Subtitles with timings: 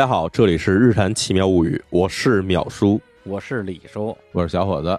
[0.00, 2.98] 大家好，这里是《日谈奇妙物语》，我是淼叔。
[3.22, 4.98] 我是李叔，我是小伙子。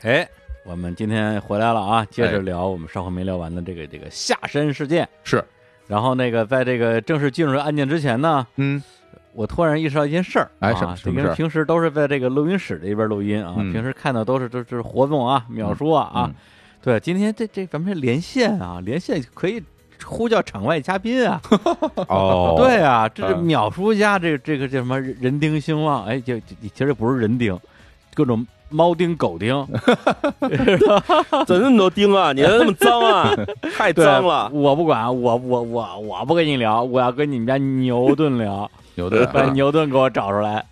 [0.00, 0.26] 哎，
[0.64, 5.06] 我们今天回来了啊，接着哎聊我们上回没聊完的这个这个下山事件。
[5.24, 5.44] 是，
[5.86, 8.82] 然后那个在这个正式进入案件之前呢，嗯，
[9.34, 11.34] 我突然意识到一件事儿，哎什什么事儿？
[11.34, 13.70] 平时都是在这个录音室里边录音啊，嗯。
[13.74, 16.24] 平时看到都是都是活动啊、秒叔啊啊。
[16.28, 16.34] 嗯，
[16.80, 19.62] 对，今天这这咱们是连线啊，连线可以
[20.04, 21.40] 呼叫场外嘉宾啊，
[22.08, 27.58] 哦对啊，这是淼叔家这这个叫什么人丁兴旺，哎，就就其实不是人丁，
[28.14, 29.54] 各种猫丁狗丁，
[31.46, 32.32] 怎么那么多丁啊？
[32.32, 33.30] 你还那么脏啊？
[33.76, 34.48] 太脏了！
[34.52, 40.64] 我不管，我我我我不跟你聊，我要跟你们家牛顿聊，牛顿把啊，牛顿给我找出来。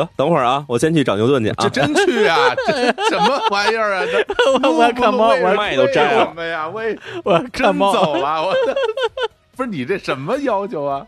[0.00, 1.68] 得等会儿啊，我先去找牛顿去啊这。
[1.68, 2.36] 真去啊？
[2.66, 2.72] 这
[3.08, 4.02] 什么玩意儿啊？
[4.04, 6.68] 这我我要看猫，我要麦都摘了为什么呀？
[6.68, 7.92] 喂我要真看猫。
[7.92, 8.42] 走啊！
[8.42, 8.54] 我
[9.56, 11.06] 不是你这什么要求啊？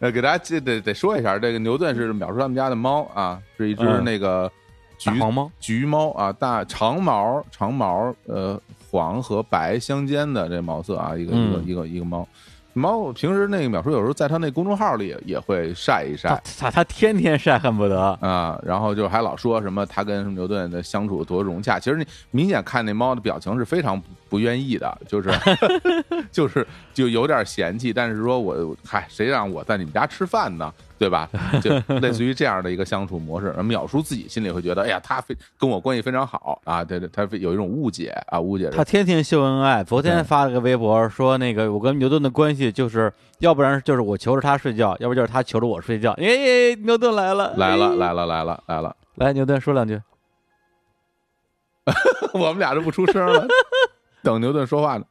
[0.00, 4.50] 呃，给大家记得得说一下，这个牛顿是淼叔他们家的猫啊，是一只嗯那个
[4.98, 12.26] 橘猫，橘猫啊，大长毛长毛，呃，黄和白相间的这毛色啊，一个一个嗯一个一个猫。
[12.74, 16.28] 猫平时那个淼叔有时候在他那公众号里也会晒一晒。
[16.28, 18.00] 他，他他天天晒，恨不得。
[18.20, 25.30] 啊，然后就还老说什么他跟牛顿的相处多融洽，其实你明显看那猫的表情是非常不不愿意的，就是
[26.32, 30.72] 就是就有点嫌弃，但是说我嗨，谁让我在你们家吃饭呢，
[31.02, 31.28] 对吧？
[31.60, 33.52] 就类似于这样的一个相处模式。
[33.56, 46.12] 而淼叔自己心里会觉得，哎呀，他非跟我关系非常好啊，对对，他有一种误解啊，误解他天天秀恩爱，昨天发了个微博说，那个我跟牛顿的关系就是，要不然就是我求着他睡觉，要不就是他求着我睡觉。
[46.12, 50.00] 哎，牛顿来了，来了哎来了来了来了，来，牛顿说两句。
[52.34, 53.44] 我们俩就不出声了，
[54.22, 55.04] 等牛顿说话呢。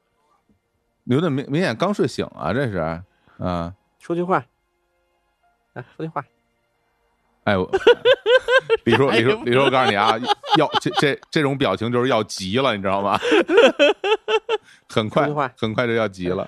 [1.04, 3.74] 牛顿明明显刚睡醒啊，这是啊。
[4.00, 4.44] 说句话，
[5.74, 6.24] 来说句话。
[7.46, 7.70] 哎，我
[8.86, 10.16] 李叔，李叔，李叔，我告诉你啊，
[10.58, 13.20] 要这这这种表情就是要急了，你知道吗？
[14.88, 15.28] 很快
[15.58, 16.48] 很快就要急了。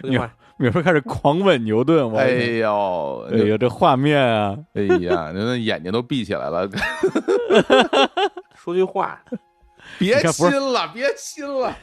[0.00, 6.68] 说句话，有时候开始狂吻牛顿，我哎呦，哎呦，这画面啊，哎呀，牛顿眼睛都闭起来了，
[8.54, 9.20] 说句话。
[9.98, 11.76] 别亲了，别亲了。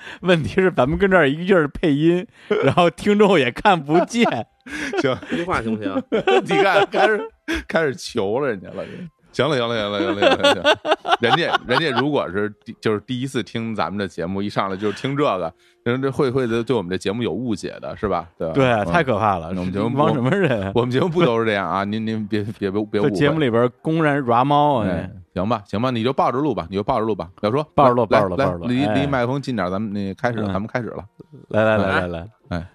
[0.22, 2.26] 问题是咱们跟这儿一个劲儿配音，
[2.64, 4.24] 然后听众也看不见。
[5.00, 6.02] 行，一句话行不行？
[6.44, 7.20] 你看，开始
[7.66, 8.84] 开始求了人家了。
[9.32, 10.78] 行了，行了，行了，行了，行了，
[11.20, 15.52] 人家，人家如果是第就是第一次听咱们的节目，一上来就是听这个，
[15.84, 18.26] 人这会会对对我们这节目有误解的，是吧？
[18.36, 18.54] 对吧？
[18.54, 19.50] 对，嗯太可怕了！
[19.52, 20.72] 那我们节目帮什么人？
[20.74, 21.84] 我们节目不都是这样啊？
[21.84, 23.10] 您您别别别别误会。
[23.10, 27.28] 节目里边公然抓猫啊哎，，行吧，行吧，你就抱着录吧，你就抱着录吧。
[27.42, 31.04] 要说抱着录抱着录来抱着录哎离离麦克风近点，咱们那开始，嗯咱们开始了。
[31.48, 32.66] 来来来来来，哎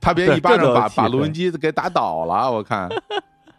[0.00, 2.88] 他别一巴掌把把录音机给打倒了，我看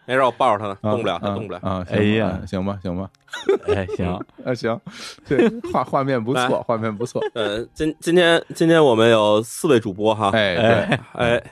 [0.06, 1.60] 没事我抱着他呢，啊动不了，他啊动不了。
[1.62, 1.84] 啊！
[1.88, 3.10] 行哎呀行吧，行吧，
[3.68, 4.08] 哎行，
[4.46, 4.80] 啊行，
[5.28, 7.22] 对画画面不错，画面不错。
[7.34, 10.30] 呃，今今天今天我们有四位主播哈。
[10.34, 11.44] 哎，对，哎哎，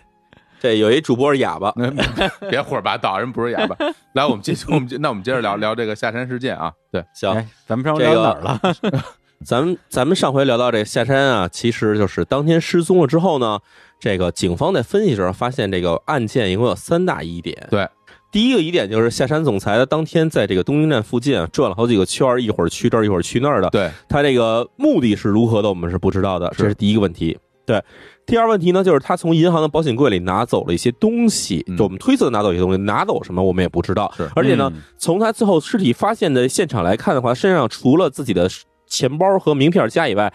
[0.59, 1.73] 这有一主播是哑巴，
[2.49, 3.75] 别胡说八道，人不是哑巴。
[4.13, 6.71] 来，我们继续，我们接那我们接着聊聊这个下山事件啊。
[6.91, 9.03] 对，行，哎，咱们上回这个聊哪儿了？
[9.43, 13.59] 咱们咱们上回聊到这个下山啊，其实就是当天失踪了之后呢，
[13.99, 17.67] 这个警方在分析时候发现，这个案件一共有三大疑点。
[17.69, 17.85] 对，
[18.33, 23.69] 第一个疑点就是下山总裁的当天在这个东京站附近啊转了好几个圈儿，一会儿去这儿，一会儿去那儿的。
[23.69, 27.37] 对，他这个目的是如何的，我们是不知道的，这是第一个问题。
[27.63, 27.79] 对，
[28.25, 34.11] 第二问题呢，就是他从银行的保险柜里拿走了一些东西，嗯就我们推测拿走一些东西，拿走什么我们也不知道。
[34.17, 38.49] 是而且呢，嗯从他最后尸体发现的现场来看的话，身上除了自己的
[38.87, 40.33] 钱包和名片夹以外，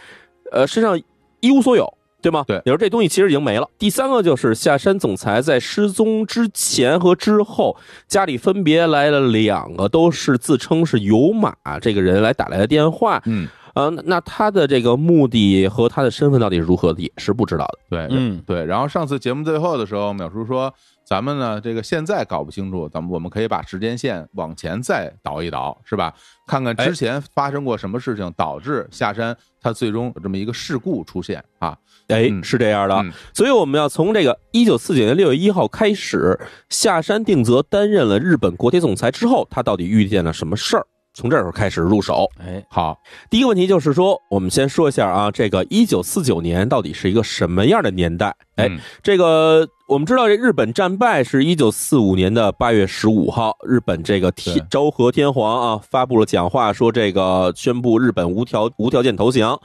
[0.53, 0.97] 呃，身上
[1.41, 1.93] 一无所有。
[2.20, 2.44] 对吗？
[2.47, 3.69] 对你说这东西其实已经没了。
[3.79, 7.76] 第三个就是下山总裁在失踪之前和之后，
[8.06, 13.23] 家里分别来了两个都是自称是有马这个人来打来的电话。
[13.26, 13.49] 嗯，
[13.79, 17.79] 呃，那那他的这个目的和他的身份到底是如何的，也是不知道的。
[17.89, 18.65] 对，嗯对。
[18.65, 26.13] 然后上次节目最后的时候，淼叔说，咱们呢这个现在搞不清楚，咱们我们可以把时间线往前再倒一倒，是吧？
[26.47, 31.79] 看看之前发生过什么事情导致下山他最终有这么一个事故出现啊。
[32.09, 36.37] 哎，嗯是这样的，嗯所以我们要从这个一九四九年六月一号开始，
[36.69, 40.85] 下山定则担任了日本国铁总裁之后，他到底遇见了什么事儿？
[41.19, 42.31] 从这时候开始入手。
[42.38, 42.97] 哎，好，
[43.29, 48.29] 第一个问题就是说，我们先说一下啊，这个一九四九年到底是一个什么样的年代？
[48.55, 59.61] 哎嗯这个我们知道，这日本战败是一九四五年的八月十五号，日本这个天昭和天皇啊发布了讲话，说这个宣布日本无条无条件投降。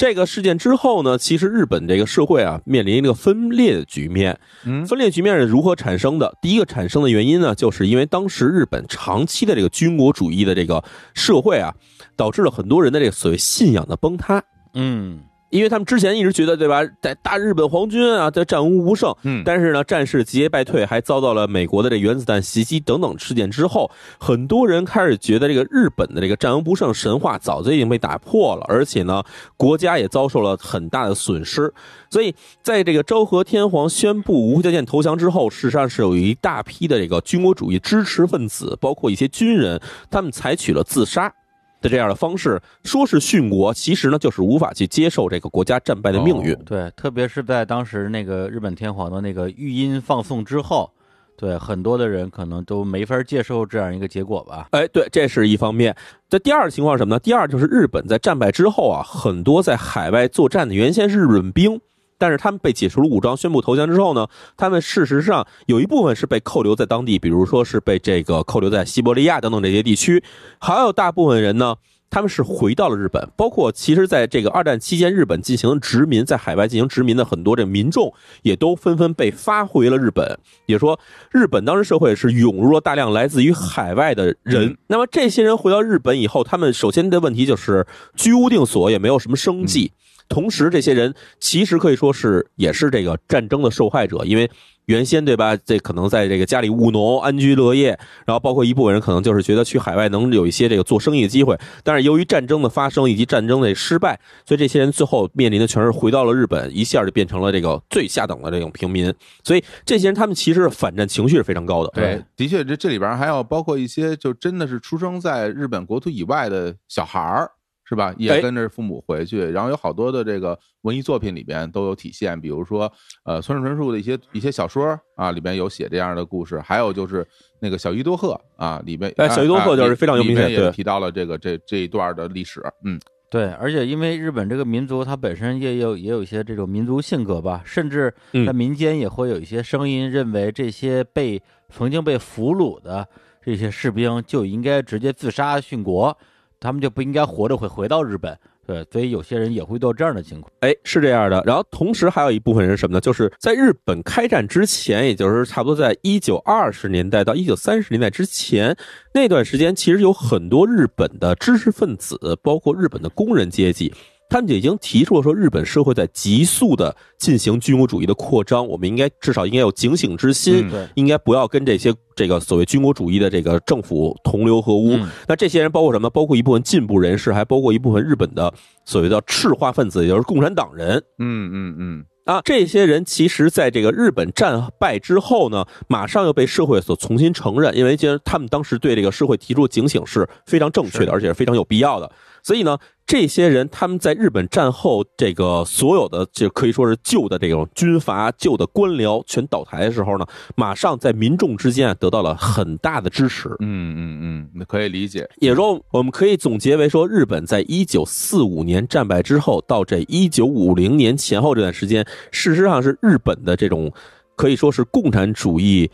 [0.00, 4.40] 这个事件之后呢，其实日本这个社会啊面临一个分裂的局面。
[4.64, 6.34] 嗯分裂局面是如何产生的？
[6.40, 10.82] 第一个产生的原因呢，就是因为当时日本长期的这个军国主义的这个
[11.12, 11.74] 社会啊，
[12.16, 14.42] 导致了很多人的这个所谓信仰的崩塌。
[14.72, 15.20] 嗯，
[15.50, 29.22] 因为他们之前一直觉得，对吧，在大日本皇军啊，在战无不胜，嗯但是呢，战事节节败退，还遭到了美国的这原子弹袭击等等事件之后，很多人开始觉得这个日本的这个战无不胜神话早就已经被打破了，而且呢，
[29.56, 31.72] 国家也遭受了很大的损失。
[32.08, 39.80] 所以，在这个昭和天皇宣布无条件投降之后，事实上是有一大批的这个军国主义支持分子，包括一些军人，
[40.10, 41.32] 他们采取了自杀。
[41.80, 46.54] 的这样的方式，说是殉国，其实呢就是无法去接受这个国家战败的命运。
[46.54, 50.90] 哦对，特别是在当时那个日本天皇的那个御音放送之后，
[51.36, 54.68] 对很多的人可能都没法接受这样一个结果吧。
[54.72, 55.96] 哎，对，这是一方面。
[56.28, 57.18] 这第二个情况是什么呢？
[57.18, 61.80] 第二就是日本在战败之后啊，很多在海外作战的原先是日本兵，
[62.20, 70.22] 但是他们被解除了武装，宣布投降之后呢，他们事实上有一部分是被扣留在当地，比如说是被这个扣留在西伯利亚等等这些地区，
[70.60, 71.76] 还有大部分人呢。
[72.12, 78.12] 他们是回到了日本，包括其实在这个二战期间，日本进行殖民，在海外进行殖民的很多这民众，
[78.42, 80.36] 也都纷纷被发回了日本。
[80.66, 80.98] 也说，
[81.30, 84.76] 日本当时社会是涌入了大量来自于海外的人。
[84.88, 89.92] 那么这些人回到日本以后，他们首先的问题就是居无定所，也没有什么生计。
[90.30, 94.48] 同时，这些人其实可以说是也是这个战争的受害者，因为
[94.86, 97.88] 原先对吧，这可能在这个家里务农、安居乐业，
[98.24, 109.12] 然后包括一部分人可能就是觉得去海外能有一些这个做生意的机会，但是由于战争的发生以及战争的失败，所以这些人最后面临的全是回到了日本，一下就变成了这个最下等的这种平民。
[109.42, 111.90] 所以这些人他们其实反战情绪是非常高的。
[111.92, 117.50] 对，的确，这这里边还要包括一些就真的是出生在日本国土以外的小孩儿，
[117.90, 118.14] 是吧？
[118.18, 122.90] 也哎跟着父母回去，然后有好多的这个文艺作品里边都有体现，比如说
[123.24, 127.26] 呃村上春树的一些一些小说啊，里边有写这样的故事，还有就是
[127.58, 130.36] 那个小鱼多鹤啊，里边哎小鱼多鹤啊就是非常有名
[130.70, 133.00] 提到了这个这这一段的历史，嗯。
[133.28, 138.46] 对，而且因为日本这个民族，它本身也有也有一些这种民族性格吧，甚至嗯。
[138.46, 143.06] 在民间也会有一些声音认为这些被曾经被俘虏的
[143.40, 146.16] 这些士兵就应该直接自杀殉国，
[146.60, 148.38] 他们就不应该活着会回到日本。
[148.66, 150.52] 对，所以有些人也会遇到这样的情况。
[150.60, 151.42] 哎，是这样的。
[151.44, 153.00] 然后同时还有一部分人什么呢？
[153.00, 158.76] 就是在日本开战之前，也就是差不多在一九二十年代到一九三十年代之前
[159.12, 163.92] 那段时间，其实有很多日本的知识分子，包括日本的工人阶级。
[164.30, 174.92] 他们就已经提出了说，日本社会在急速的进行军国主义的扩张，我们应该至少应该有警醒之心，应该不要跟这些这个所谓军国主义的这个政府同流合污。
[174.94, 176.10] 嗯那这些人包括什么呢？
[176.10, 178.54] 包括一部分进步人士，还包括一部分日本的
[178.84, 181.02] 所谓的赤化分子，也就是共产党人。
[181.18, 192.08] 嗯嗯嗯啊，这些人其实在这个日本战败之后呢，马上又被社会所重新承认，因为其实他们当时对这个社会提出警醒是非常正确的，而且是非常有必要的。
[192.42, 203.48] 所以呢，这些人他们在日本战后这个所有的就可以说是旧的这种军阀、旧的官僚全倒台的时候呢，马上在民众之间啊得到了很大的支持。
[203.60, 213.92] 嗯嗯嗯，那可以理解，也说，我们可以总结为说，日本在一九四五年战败之后，到这一九五零年前后这段时间，事实上是日本的这种
[214.36, 215.90] 可以说是共产主义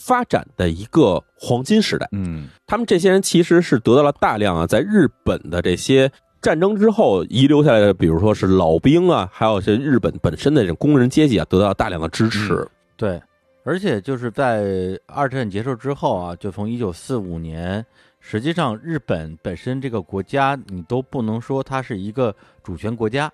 [0.00, 2.08] 发展的一个黄金时代。
[2.12, 12.66] 嗯他们这些人其实是得到了大量啊，在日本的这些战争之后遗留下来的，比如说是老兵啊，还有些日本本身的这种工人阶级啊，得到了大量的支持。
[12.96, 13.20] 对，
[13.62, 17.84] 而且就是在二战结束之后啊，就从一九四五年，
[18.20, 23.30] 实际上日本本身这个国家，你都不能说它是一个主权国家，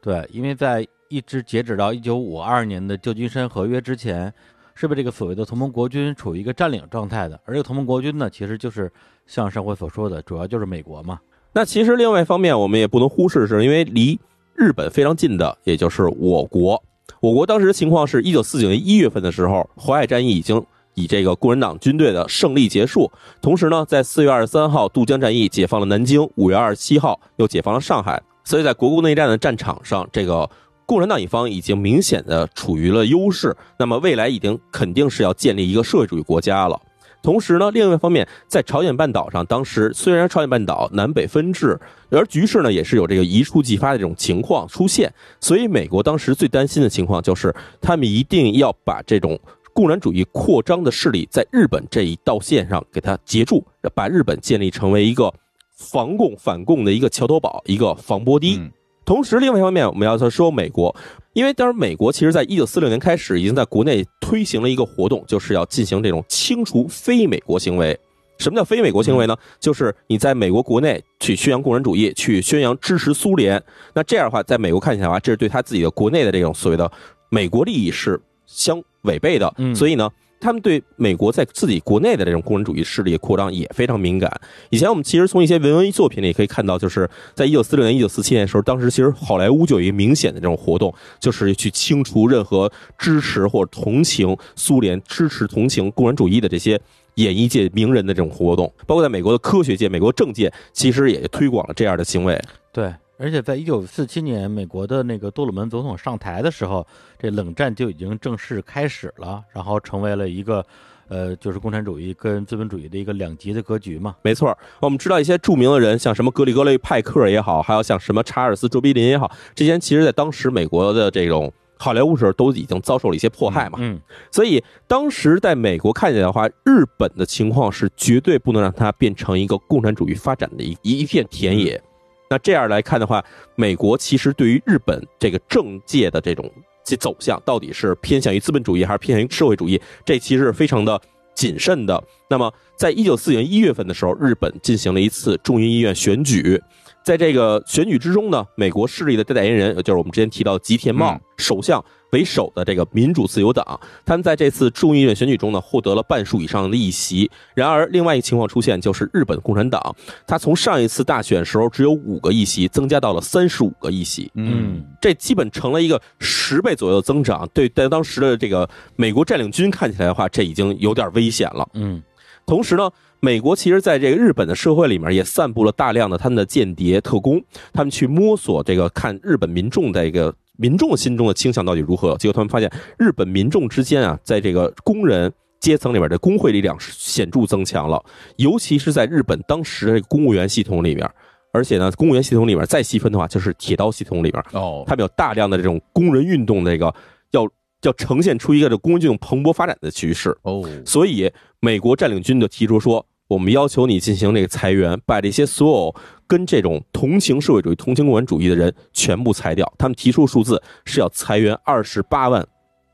[0.00, 4.32] 对，因为在一直截止到一九五二年的旧金山合约之前，
[4.74, 8.92] 是被这个所谓的同盟国军处于一个占领状态的，而这个同盟国军呢，其实就是
[9.26, 11.18] 像上回所说的，主要就是美国嘛，
[11.52, 14.18] 那其实另外一方面，我们也不能忽视，是因为离
[14.54, 16.82] 日本非常近的，也就是我国。
[17.20, 20.62] 我国当时的情况是，一九四九年一月份的时候，淮海战役已经
[20.94, 23.10] 以这个共产党军队的胜利结束。
[23.40, 28.22] 同时呢，在四月二十三号渡江战役解放了南京，五月二十七号又解放了上海。
[28.42, 30.48] 所以在国共内战的战场上，这个
[30.86, 33.56] 共产党一方已经明显的处于了优势。
[33.78, 36.80] 那么未来已经肯定是要建立一个社会主义国家了。
[37.22, 45.10] 同时呢，另外一方面，在朝鲜半岛上，当时虽然朝鲜半岛南北分治，而局势呢也是有这个一触即发的这种情况出现，
[45.40, 49.40] 所以美国当时最担心的情况就是，他们一定要把这种
[49.72, 53.64] 共产主义扩张的势力在日本这一道线上给它截住，
[53.94, 55.32] 把日本建立成为一个
[55.74, 58.60] 防共反共的一个桥头堡，一个防波堤。
[59.04, 60.94] 同时，另外一方面，我们要说说美国，
[61.32, 67.98] 因为当然美国其实在一九四六年开始已经在国内推行了一个活动，就是要进行这种清除非美国行为。
[68.38, 69.36] 什么叫非美国行为呢？
[69.60, 73.62] 就是你在美国国内去宣扬共产主义，去宣扬支持苏联。
[73.94, 76.90] 那这样的话，在美国看起来的话，这是对他自己的国内的这种所谓的
[77.28, 79.54] 美国利益是相违背的。
[79.58, 80.10] 嗯所以呢，
[80.44, 84.30] 他们对美国在自己国内的这种共产主义势力扩张也非常敏感。
[84.68, 96.78] 以前我们其实从一些文艺作品里可以看到，就是在一九四六年、一九四七年的时候，当时其实好莱坞就有一个明显的这种活动，就是去清除任何支持或者同情苏联、支持同情共产主义的这些
[97.14, 102.38] 演艺界名人的这种活动，包括在美国的科学界、美国政界，其实也推广了这样的行为。
[102.70, 102.92] 对，
[103.24, 106.86] 而且在一九四七年，美国的那个杜鲁门总统上台的时候，
[107.18, 110.62] 这冷战就已经正式开始了，然后成为了一个，
[111.08, 114.14] 呃，就是共产主义跟资本主义的一个两极的格局嘛。
[114.20, 123.78] 没错，我们知道一些著名的人，像什么格里格雷派克也好，还有像什么查尔斯卓别林也好，这些人其实在当时美国的这种好莱坞时候都已经遭受了一些迫害嘛。
[123.80, 123.98] 嗯，
[124.30, 131.82] 所以当时在美国看起来的话，日本的情况是绝对不能让它变成一个共产主义发展的一一片田野。
[132.28, 136.50] 那这样来看的话，美国其实对于日本这个政界的这种
[136.84, 141.00] 这走向，到底是偏向于资本主义还是偏向于社会主义，这其实是非常的
[141.34, 142.02] 谨慎的。
[142.28, 146.60] 那么，在一九四九年一月份的时候，日本进行了一次众议院选举，
[147.04, 157.30] 在这个选举之中呢，美国势力的代言人，就是我们之前提到吉田茂嗯首相为首的这个民主自由党，他们在这次众议院选举中呢，获得了半数以上的议席。
[157.54, 159.94] 然而，另外一个情况出现，就是日本共产党，
[160.26, 164.30] 他从上一次大选时候只有五个议席，增加到了三十五个议席。
[164.36, 167.46] 嗯，这基本成了一个十倍左右的增长。
[167.52, 171.68] 对，在当时的这个美国占领军看起来的话，这已经有点危险了。
[171.74, 172.00] 嗯，
[172.46, 182.16] 同时呢，美国其实在这个日本的社会里面也散布了大量的他们的间谍特工，他们去摸索这个看日本民众的一个民众心中的倾向到底如何。
[182.16, 185.32] 结果他们发现，日本民众之间啊，在这个工人。
[185.60, 188.04] 阶层里面的工会力量是显著增强了，
[188.36, 191.10] 尤其是在日本当时的这个公务员系统里面，
[191.54, 196.94] 而且呢，公务员系统里面再细分的话，就是铁道系统里面，哦，他们有大量的这种工人运动的这个
[197.30, 197.48] 要
[197.88, 200.36] 要呈现出一个这工人运动蓬勃发展的趋势。
[200.42, 205.94] 哦，所以美国占领军就提出说，我们要求你进行这个裁员，把这些所有
[206.26, 209.70] 跟这种同情社会主义、同情共产主义的人全部裁掉。
[209.78, 212.46] 他们提出数字是要裁员二十八万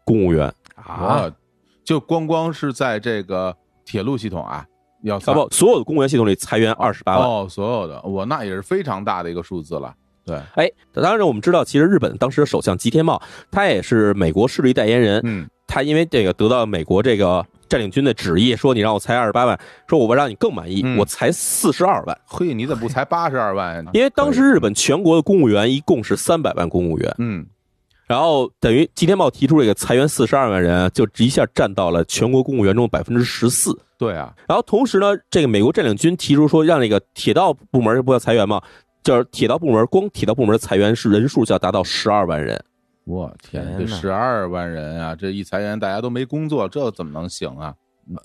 [0.04, 1.30] 公务员，啊，
[1.84, 4.64] 就光光是在这个铁路系统啊，
[5.02, 7.28] 要啊不，所有的公务员系统里裁员二十八万。
[7.28, 9.94] 哦，所有的，我那也是非常大的一个数字了。
[10.30, 13.20] 对，哎，当然我们知道，其实日本当时的首相吉田茂，
[13.50, 19.58] 他也是美国势力代言人，嗯，他因为这个得到美国这个占领军的旨意，说你让我裁二十八万，
[19.88, 22.16] 说我让你更满意，嗯我裁四十二万。
[22.26, 23.84] 嘿，你怎么不裁八十二万？
[23.92, 27.46] 因为当时日本全国的公务员一共是三百万公务员，嗯，
[28.06, 33.76] 然后等于吉田茂提出这个裁员四十二万人，就一下占到了全国公务员中百分之十四。
[33.98, 38.62] 对啊，然后同时呢，这个美国占领军提出说，让这个铁道部门不要裁员嘛，
[39.02, 42.62] 就是铁道部门光铁道部门的裁员是人数就要达到十二万人。
[43.04, 47.74] 我天，这十二万人啊，这一裁员大家都没工作，这怎么能行啊？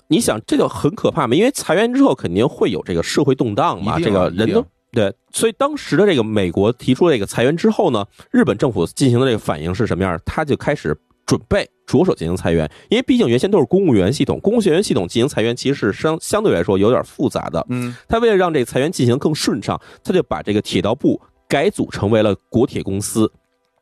[0.08, 1.34] 你想，这就很可怕嘛？
[1.34, 10.18] 因为裁员之后肯定会有这个社会动荡嘛，这个人都对，所以当时的这个美国提出这个裁员之后呢，日本政府进行的这个反应是什么样？
[10.24, 17.66] 他就开始准备着手进行裁员，因为毕竟原先都是公务员系统，公务员系统进行裁员其实是相相对来说有点复杂的。
[17.68, 23.30] 嗯，他为了让这个裁员进行更顺畅，他就把这个铁道部改组成为了国铁公司，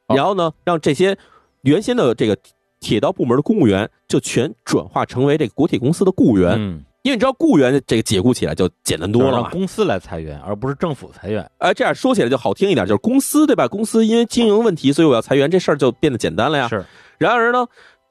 [0.07, 1.17] 哦然后呢，让这些
[1.63, 2.37] 原先的这个
[2.81, 6.57] 铁道部门的公务员就全转化成为这个国铁公司的雇员。
[6.59, 9.51] 嗯，因为你知道雇员这个解雇起来就简单多了嘛。
[9.51, 11.49] 公司来裁员，而不是政府裁员。
[11.59, 13.69] 哎，这样说起来就好听一点，就是公司对吧？
[13.69, 16.67] 公司因为经营问题，所以我要裁员，这事儿就变得简单了呀。
[16.67, 16.83] 是，
[17.19, 17.67] 然而呢，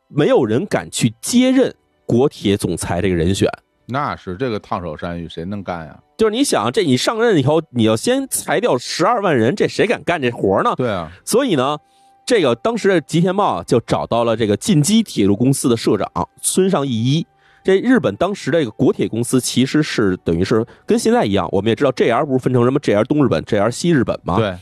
[0.09, 1.73] 没有人敢去接任
[2.05, 3.49] 国铁总裁这个人选。
[3.87, 5.99] 那是这个烫手山芋，谁能干呀？
[6.15, 10.71] 就是你想，这你上任以后，你要先裁掉十二万人，这谁敢干这活呢？
[10.77, 11.79] 对啊，所以呢，
[12.27, 16.07] 这个当时的吉田茂就找到了这个近畿铁路公司的社长
[16.43, 17.25] 孙尚义一。
[17.63, 24.55] 这日本当时这个国铁公司其实是等于是跟现在一样，我们也知道 JR 不是分成什么 JR 东日本、JR 西日本吗？，对，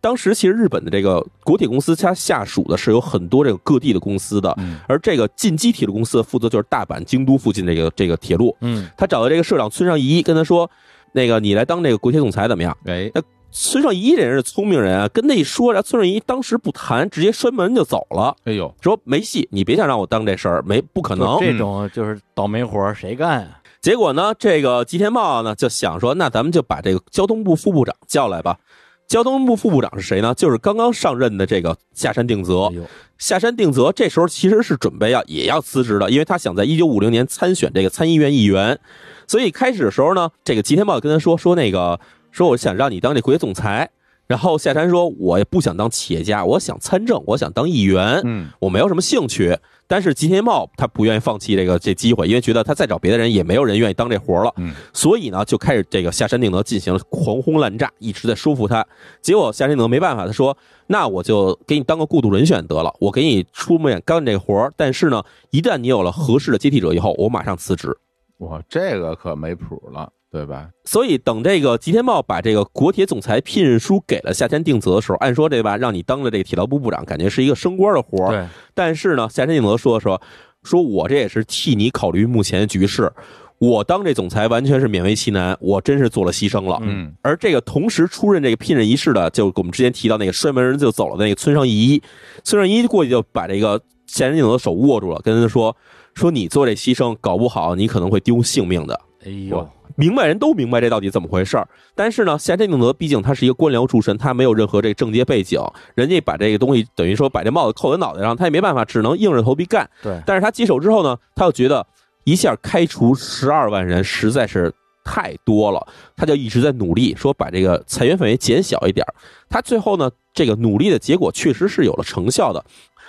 [0.00, 8.56] 当时其实日本的这个国铁公司，它下属的是有很多这个各地的公司的，嗯而这个进击铁路公司负责就是大阪、京都附近这个这个铁路。
[8.60, 10.70] 嗯，他找到这个社长村上仪，跟他说
[11.12, 13.10] ：“那个你来当这个国铁总裁怎么样哎，？”
[13.56, 21.38] 村上仪这人是聪明人啊，跟他一说，然后村上仪当时不谈，直接摔门就走了，哎呦，说没戏，你别想让我当这事儿，没不可能。
[21.38, 23.60] 这种就是倒霉活谁干啊？
[23.80, 28.58] 结果呢，这个吉田茂呢就想说，那咱们就把这个交通部副部长叫来吧。
[29.06, 30.34] 交通部副部长是谁呢？
[30.34, 32.74] 就是刚刚上任的这个下山定则哎。
[33.18, 38.80] 下山定则这时候其实是准备要也要辞职的，因为他想在一九五零年参选这个参议院议员。
[39.28, 42.00] 所以开始的时候呢，这个吉田茂跟他说说那个
[42.34, 43.88] 说我想让你当这国铁总裁。
[44.26, 48.22] 然后夏山说，我也不想当企业家，我想参政，我想当议员。
[48.24, 49.56] 嗯，我没有什么兴趣。
[49.86, 54.50] 但是吉田茂他不愿意放弃这个这机会，因为觉得他再找别的人也没有人愿意当这活了。
[54.56, 58.84] 嗯，所以呢，就开始这个夏山定德进行了狂轰滥炸，一直在说服他。
[59.20, 60.56] 结果夏山定德没办法，他说
[60.88, 64.72] ：“那我就给你当个过渡人选得了，我给你出面干这个活儿。
[64.74, 67.94] 但是呢，一旦你有了合适的接替者以后，我马上辞职。”
[68.38, 70.68] 哇，这个可没谱了，对吧？
[70.84, 78.30] 所以等这个吉田茂把这个国铁总裁聘任书给了夏天定则的时候，按说这吧，让你当了这个铁道部部长，感觉是一个升官的活儿。
[78.32, 80.20] 对，但是呢，夏山定则说说
[80.64, 83.12] 说我这也是替你考虑目前的局势，
[83.58, 86.80] 我当这总裁完全是勉为其难，我真是做了牺牲了。
[86.82, 92.02] 嗯而这个同时出任这个聘任仪式的，就我们之前提到那个摔门人就走了那个村上一，
[92.42, 95.76] 村上一过去就把这个夏山定则的手握住了，跟他说
[96.12, 99.00] 说你做这牺牲，搞不好你可能会丢性命的。
[99.24, 105.60] 哎呦，明白人都明白这到底怎么回事儿，但是呢，夏天定则毕竟他是一个官僚出身，他没有任何这个政界背景，
[105.94, 109.88] 人家把这个东西等于说把这帽子扣在脑袋上，他也没办法，只能硬着头皮干。
[110.02, 111.86] 对，但是他接手之后呢，他又觉得
[112.24, 114.72] 一下开除十二万人实在是
[115.04, 115.86] 太多了，
[116.16, 119.06] 他就一直在努力说把这个裁员范围减小一点。
[119.48, 122.64] 他最后呢，这个努力的结果确实是有了成效的。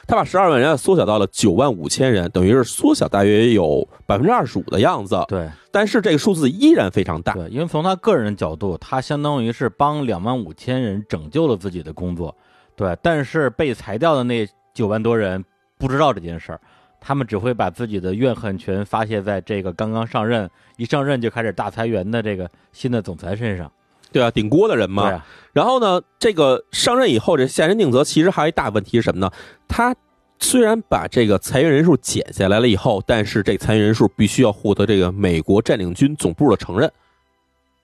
[0.08, 5.24] 他把十二万人缩小到了九万五千人，等于是缩小大约有百分之二十五的样子。
[5.28, 7.34] 对但是这个数字依然非常大。
[7.34, 12.36] 对，因为从他个人角度，他相当于是帮两万五千人拯救了自己的工作，
[12.76, 12.96] 对。
[13.02, 15.44] 但是被裁掉的那九万多人
[15.77, 16.62] 不知道这件事儿，
[17.01, 23.70] 他们只会把自己的怨恨全发泄在这个刚刚上任、一上任就开始大裁员的这个新的总裁身上。
[24.12, 25.10] 对啊，顶锅的人嘛。
[25.10, 29.29] 对啊，然后呢，这个上任以后，这下人定则其实还有一大问题是什么呢？
[29.68, 29.94] 他
[30.40, 36.92] 虽然把这个裁员人数减下来了以后，但是这裁员人数必须要获得这个美国占领军总部的承认，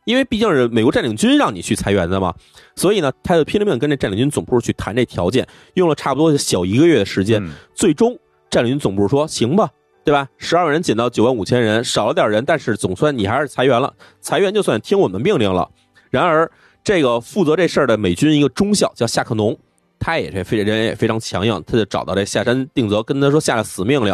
[0.05, 2.33] 因为毕竟是美国占领军让你去裁员的嘛，
[2.75, 8.17] 所以呢，他就拼了命跟这占领军总部去谈这条件，用了差不多小一个月的时间，嗯最终
[8.49, 9.69] 占领军总部说行吧，
[10.03, 10.27] 对吧？
[10.37, 15.69] 十二万人减到九万五千人，少了点人，但是总算你还是裁员了，裁员就算听我们命令了。
[16.09, 16.51] 然而，
[16.83, 19.57] 这个负责这事儿的美军一个中校叫夏克农，
[20.01, 24.13] 他也是非人也非常强硬，他就找到这下山定则，跟他说下了死命令，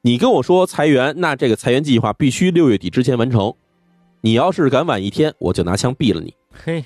[0.00, 3.54] 你跟我说裁员，那这个裁员计划必须六月底之前完成。
[4.22, 6.34] 你要是敢晚一天，我就拿枪毙了你。
[6.50, 6.82] 嘿，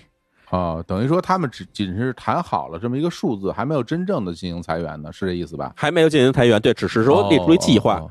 [0.50, 5.72] 哦，等于说他们只仅是谈好了这么一个数字，还没有真正的进行裁员呢，是这意思吧？
[5.76, 7.98] 还没有进行裁员，对，只是说列出一计划。
[7.98, 8.10] 哦，哦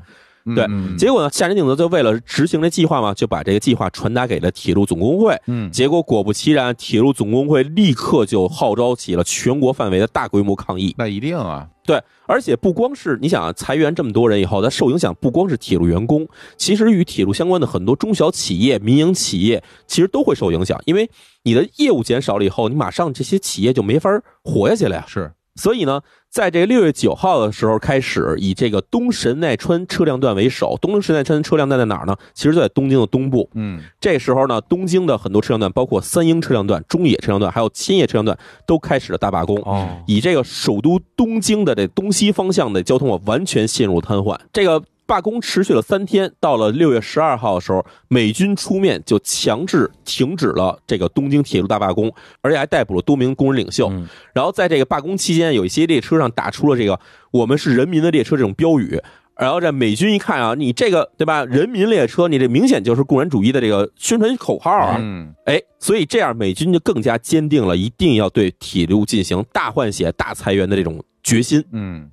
[0.54, 5.38] 对嗯结果呢，下山定则就为了执行这计划嘛，就把这个计划传达给了铁路总工会。
[5.46, 10.94] 嗯，结果果不其然，铁路总工会立刻就号召起了全国范围的大规模抗议。
[10.98, 21.08] 那一定啊，对，而且不光是你想啊，裁员这么多人以后，它受影响不光是铁路员工，其实与铁路相关的很多中小企业、民营企业其实都会受影响，因为
[21.44, 24.10] 你的业务减少了以后，你马上这些企业就没法
[24.42, 25.04] 活下去了呀。
[25.06, 30.76] 是所以呢，在这个六月九号的时候开始，以这个东神奈川车辆段为首。
[30.80, 32.14] 东神奈川车辆段在哪儿呢？
[32.34, 33.48] 其实就在东京的东部。
[33.54, 39.56] 嗯这时候呢，东京的很多车辆段，包括三鹰车辆段、中野车辆段，还有千叶车辆段，都开始了大罢工。
[39.62, 44.38] 哦，以这个首都东京的这东西方向的交通啊，完全陷入瘫痪。
[44.52, 53.88] 这个罢工持续了三天，到了六月十二号的时候，美军出面就强制停止了这个东京铁路大罢工，而且还逮捕了多名工人领袖。
[53.88, 57.00] 嗯然后在这个罢工期间，有一些列车上打出了这个
[57.32, 59.00] “我们是人民的列车”这种标语。
[59.36, 61.44] 然后这美军一看啊，你这个对吧？
[61.44, 64.96] 人民列车，你这明显就是共产主义的这个宣传口号啊！
[64.98, 71.64] 嗯哎，所以这样美军就更加坚定了一定要对铁路进行大换血、大裁员的这种决心。
[71.70, 72.10] 嗯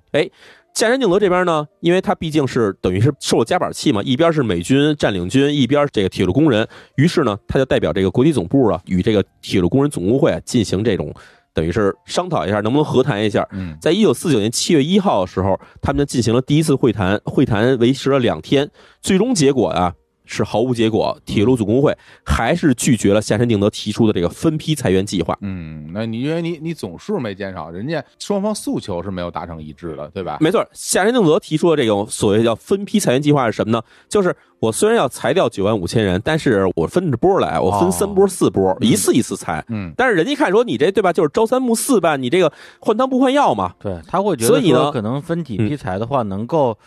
[0.76, 11.14] 下山镜头这边呢，因为他毕竟是等于是受了夹板气嘛，一边是美军占领军，一边是这个铁路工人，于是呢，他就代表这个国际总部啊，与这个铁路工人总工会啊进行这种
[11.54, 13.48] 等于是商讨一下，能不能和谈一下。
[13.54, 18.70] 嗯在一九四九年七月一号的时候，他们就进行了第一次会谈，会谈维持了两天，
[19.02, 19.94] 最终结果啊，
[20.26, 25.38] 是毫无结果，铁路总工会还是拒绝了夏山定德提出的这个分批裁员计划。
[25.42, 30.38] 嗯，那你因为你你总数没减少，人家双方诉求是没有达成一致的，对吧？
[30.42, 33.82] 没错，夏山定德提出的这种所谓叫分批裁员计划是什么呢？
[34.10, 39.64] 就是我虽然要裁掉九万五千人，但是我分着波来，我分三波、四波，一次一次裁。
[39.70, 43.74] 嗯，但是人家看说你这对吧，就是朝三暮四吧，你这个换汤不换药嘛。
[43.80, 46.78] 对他会觉得所以呢得，可能分几批裁的话，能够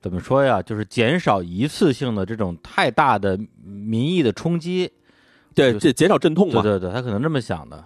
[0.00, 0.62] 怎么说呀？
[0.62, 4.90] 就是减少一次性的这种太大的民意的冲击。
[5.54, 6.62] 对，这减少阵痛嘛。
[6.62, 7.84] 对对对，他可能这么想的。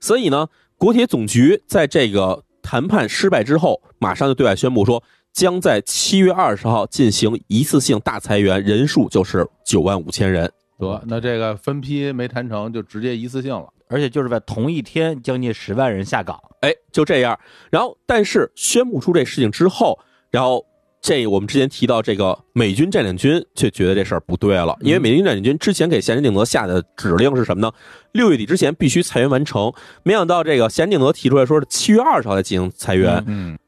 [0.00, 5.02] 所以呢，国铁总局在这个谈判失败之后，马上就对外宣布说，
[5.32, 10.50] 将在七月二十号进行一次性大裁员，人数就是九万五千人。
[10.78, 13.68] 得，那这个分批没谈成，就直接一次性了。
[13.88, 16.40] 而且就是在同一天，将近十万人下岗。
[16.60, 17.38] 哎，就这样。
[17.70, 19.98] 然后，但是宣布出这事情之后，
[20.30, 20.64] 然后
[21.04, 27.70] 这我们之前提到这个美军占领军却觉得这事儿不对了，因为美军占领军之前给咸山定则下的指令是什么呢？
[28.12, 29.70] 六月底之前必须裁员完成。
[30.02, 33.58] 没想到这个咸山定则提出来说是七月二十号才进行裁员，嗯，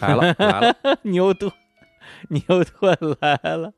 [0.00, 0.76] 来 了来了。
[1.00, 1.50] 牛顿，
[2.28, 3.72] 牛顿来了。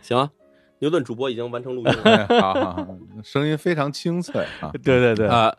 [0.00, 0.30] 行啊，
[0.78, 1.92] 牛顿主播已经完成录音
[2.40, 2.86] 好好好，
[3.22, 4.72] 声音非常清脆啊。
[4.82, 5.54] 对对对啊、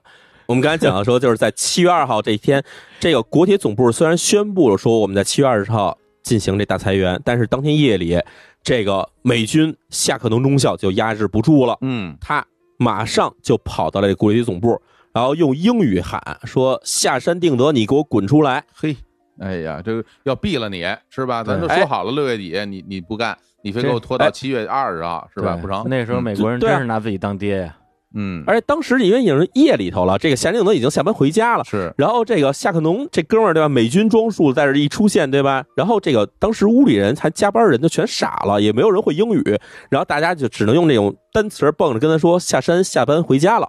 [0.46, 2.64] 我们刚才讲的说，就是在七月二号这一天，
[3.00, 8.20] 这个国铁总部虽然宣布了说我们在七月二十号进行这大裁员，但是当天夜里，
[8.64, 12.46] 这个美军夏克农中校就压制不住了，嗯，他
[12.78, 14.82] 马上就跑到了这国铁总部，
[15.14, 18.64] 然后用英语喊说：“下山定德，你给我滚出来。
[18.74, 18.96] 嘿，
[19.40, 21.44] 哎呀，这个要毙了你是吧？
[21.44, 25.56] 咱都说好了六月底你你不干，你非给我拖到哎七月二十号是吧？
[25.56, 25.88] 不成？
[25.88, 27.78] 那时候美国人真是拿自己当爹呀。
[28.14, 31.64] 嗯，而且当时因为已经是夜里头了，这个夏山定则已经下班回家了。
[31.64, 33.70] 是然后这个夏克农这哥们儿对吧？
[33.70, 35.64] 美军装束在这一出现对吧？
[35.76, 39.44] 然后这个当时屋里人才加班人就全傻了，也没有人会英语，
[39.90, 43.68] 然后大家就只能用这种单词蹦着跟他说下山下班回家了。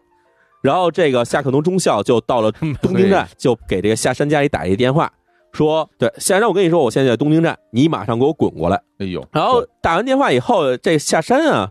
[0.62, 2.50] 然后这个夏克农中校就到了
[2.81, 5.12] 东京站，就给这个夏山家里打一个电话，
[5.52, 11.70] 说：“对，夏山，我跟你说，我现在在东京站，你马上给我滚过来。”哎呦，然后打完电话以后，这夏山啊，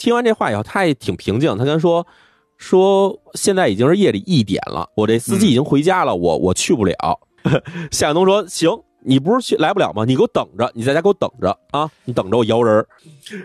[0.00, 1.50] 听完这话以后，他也挺平静。
[1.58, 2.06] 他跟他说
[2.56, 6.96] 说现在已经是夜里一点了，我这司机已经回家了，我我去不了。
[7.92, 8.70] 夏亚东说行。
[9.02, 10.04] 你不是去来不了吗？
[10.04, 11.90] 你给我等着，你在家给我等着啊！
[12.04, 12.84] 你等着我摇人。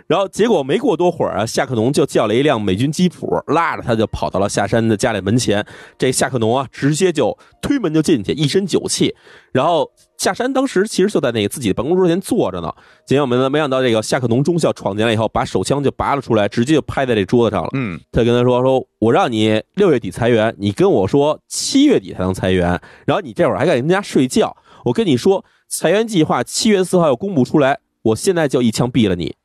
[0.05, 5.65] 然后结果没过多会儿啊，夏克农就叫了一辆美军吉普，拉着他就跑到了夏山的家里门前。
[5.97, 9.15] 这夏克农啊，直接就推门就进去，一身酒气。
[9.53, 12.73] 然后下山当时其实就在那个自己的办公桌前坐着呢。
[13.05, 17.69] 结果没没想到这个夏克农中校闯进来以后，把手枪就拔了出来，直接就拍在这桌子上了。
[17.73, 24.55] 嗯，他跟他说：“说我让你六月底裁员，你跟我说七月底才能裁员，然后你这会儿还在人家睡觉。
[24.85, 29.35] 我跟你说，裁员计划七月四号要公布出来，我现在就一枪毙了你。”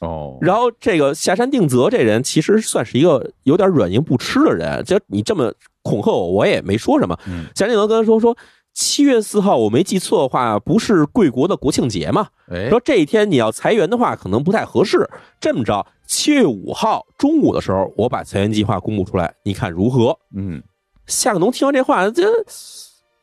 [0.00, 5.50] 哦，然后这个下山定则这人其实算是一个有点软硬不吃的人，就你这么
[5.82, 7.18] 恐吓我，我也没说什么。
[7.26, 8.36] 嗯下山定则跟他说说。
[8.76, 12.28] 七月四号，我没记错的话，不是贵国的国庆节嘛？
[12.52, 15.08] 哎，说这一天你要裁员的话，可能不太合适。
[15.40, 20.18] 这么着，七月五号中午的时候，我把裁员计划公布出来，你看如何？
[20.36, 20.62] 嗯，
[21.06, 22.30] 夏克农听完这话，这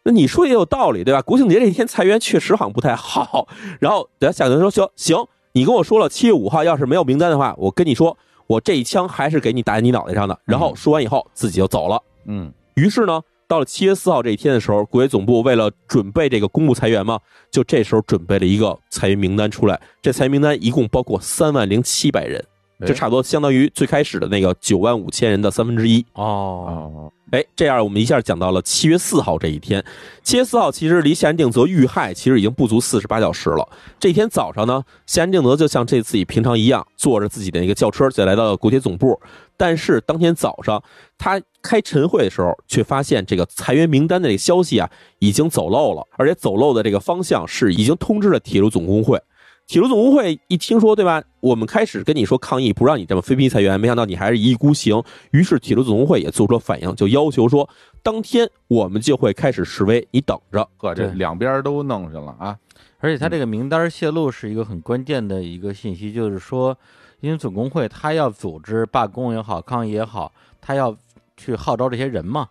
[0.01, 1.21] 那你说也有道理，对吧？
[1.21, 3.47] 国庆节这一天裁员确实好像不太好。
[3.79, 12.01] 然后，等下夏克农说：“行行，你跟我说了，七月五号要是没有名单的话，我跟你说，我这一枪还是给你打在你脑袋上的。”然后说完以后，自己就走了。
[12.25, 13.21] 嗯，于是呢，
[13.53, 17.19] 到了七月四号这一天的时候，国铁总部为了准备这个公布裁员嘛，
[17.51, 19.79] 就这时候准备了一个裁员名单出来。
[20.01, 22.43] 这裁员名单一共包括三万零七百人，
[22.79, 26.05] 哎这差不多相当于最开始的那个九万五千人的三分之一。
[26.13, 26.23] 哦，
[26.67, 29.83] 哦，哎，这样我们一下讲到了七月四号这一天。
[30.23, 33.67] 七月四号其实离夏安定则遇害其实已经不足四十八小时了。
[33.99, 39.19] 这天早上呢，夏安定则就像这自己平常一样，坐着自己的那个轿车就来到了国铁总部。
[39.55, 40.83] 但是当天早上
[41.17, 49.21] 他开晨会的时候，却发现这个裁员名单的这个消息啊已经走漏了，而且走漏的这个方向是已经通知了铁路总工会。
[49.73, 51.23] 铁路总工会一听说，对吧？
[51.39, 55.01] 我们开始跟你说抗议，不让你这么非逼裁员，没想到你还是一意孤行。
[55.31, 57.67] 于是铁路总工会也做出了反应，就要求说，
[58.03, 60.69] 当天我们就会开始示威，你等着。
[60.77, 62.55] 呵，这两边都弄上了啊。
[62.99, 66.77] 而且他这个名单泄露是一个很关键的一个信息，就是说，
[67.21, 70.31] 因为总工会他要组织罢工也好，抗议也好，
[70.61, 70.95] 他要
[71.35, 72.47] 去号召这些人嘛。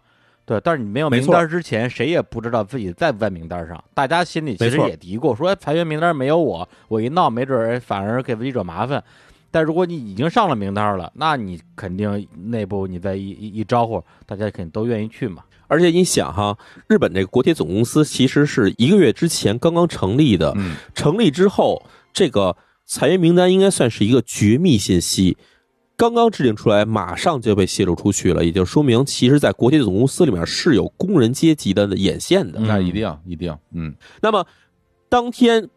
[0.52, 3.82] 对，但是你没有名单之前，谁也不知道自己在不在名单上。
[3.94, 9.02] 大家心里其实也嘀咕，说哎裁员名单没有我，我一闹，没准儿反而给自己惹麻烦。
[9.50, 15.42] 但如果你已经上了名单了，那你肯定内部你再一一一招呼，大家肯定都愿意去嘛。
[15.68, 25.38] 而且你想哈，日本这个国铁总公司其实是一个月之前刚刚成立的，嗯成立之后，这个裁员名单应该算是一个绝密信息，
[26.02, 32.58] 刚刚制定出来，马上就被泄露出去了，也就说明，其实，在国铁总公司里面是有工人阶级的眼线的。
[32.58, 34.44] 嗯那一定一定，嗯那么，
[35.08, 35.68] 当天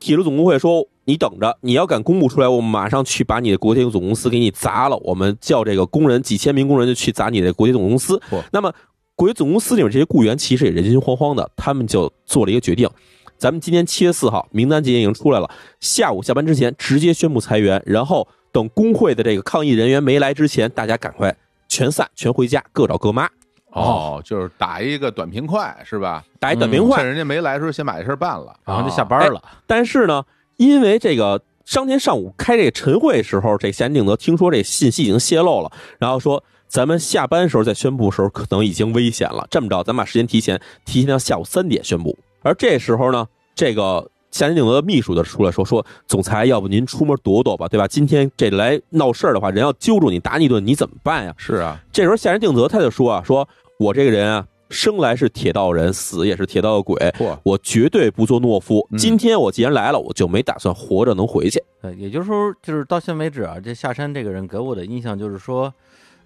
[0.00, 4.96] 铁路总工会说：“你等着，你要敢公布出来，我们马上去把你的国铁总公司给你砸了。
[5.04, 8.42] 我们叫这个工人几千名工人就去砸你的国铁总公司嚯。
[8.50, 8.74] 那么，
[9.14, 12.90] 国铁总公司里面这些雇员其实也人心惶惶的，他们就做了一个决定：
[13.36, 18.26] 咱们今天七月四号名单今天已经出来了，下午下班之前直接宣布裁员，然后
[18.58, 21.32] 等工会的这个抗议人员没来之前，大家赶快
[21.68, 23.30] 全散，全回家，各找各妈，
[23.70, 26.24] 哦，就是打一个短平快是吧？
[26.40, 26.98] 打一短平快。
[26.98, 29.40] 趁人家没来的时候先把这事儿办了，然后就啊下班了。
[29.64, 30.24] 但是呢，
[30.56, 31.40] 因为这个
[31.72, 39.46] 当天上午开这个晨会时候，这夏定德听说这信息已经泄露了，然后说咱们下班时候再宣布的时候，可能已经危险了。
[39.48, 42.18] 这么着，咱把时间提前，提前到下午三点宣布。
[42.42, 47.86] 而这时候呢，这个夏定德的秘书就出来说说，总裁，要不您出门躲躲吧，对吧？
[47.86, 51.34] 今天这来闹事儿的话，人要揪住你打你一顿，你怎么办呀？
[51.36, 57.12] 是啊，这时候夏人定则他就说啊，说我这个人啊，生来是铁道人，死也是铁道的鬼。
[57.42, 58.86] 我绝对不做懦夫。
[58.90, 61.62] 嗯今天我既然来了，我就没打算活着能回去。
[61.80, 65.72] 呃，也就是说，就是到现在为止啊，这夏山这个人给我的印象就是说，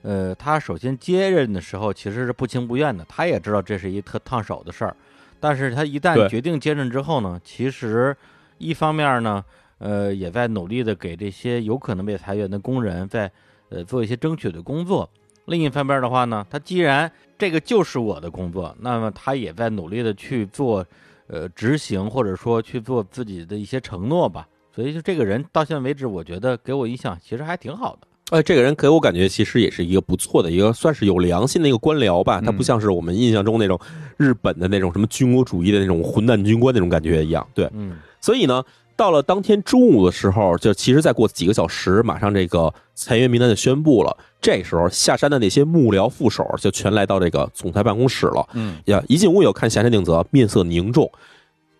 [0.03, 4.97] 呃，他首先接任的时候其实是不情不愿的，他也知道这是一特烫手的事儿，
[5.43, 8.17] 但是他一旦决定接任之后呢，其实
[8.59, 9.45] 一方面呢，
[9.79, 13.29] 呃，也在努力的给这些有可能被裁员的工人在
[13.69, 15.11] 呃做一些争取的工作。
[15.47, 20.87] 另一方面的话呢，他既然这个就是我的工作，那么他也在努力的去做
[21.27, 24.47] 呃执行，或者说去做自己的一些承诺吧。
[24.73, 28.07] 所以就这个人到现在为止，我觉得给我印象其实还挺好的。
[28.31, 32.41] 哎，这个人给我感觉其实也是一个不错的一个，算是有良心的一个官僚吧。
[32.41, 33.79] 他不像是我们印象中那种
[34.17, 37.47] 日本的那种什么军国主义的那种混蛋军官那种感觉一样。
[37.55, 38.63] 对，嗯所以呢，
[38.97, 44.17] 到了当天中午的时候，就其实再过几个小时，马上这个裁员名单就宣布了。
[44.41, 48.49] 这时候下山的那些幕僚副手就全来到这个总裁办公室了。
[48.55, 51.11] 嗯呀，一进屋有看下山定则，面色凝重。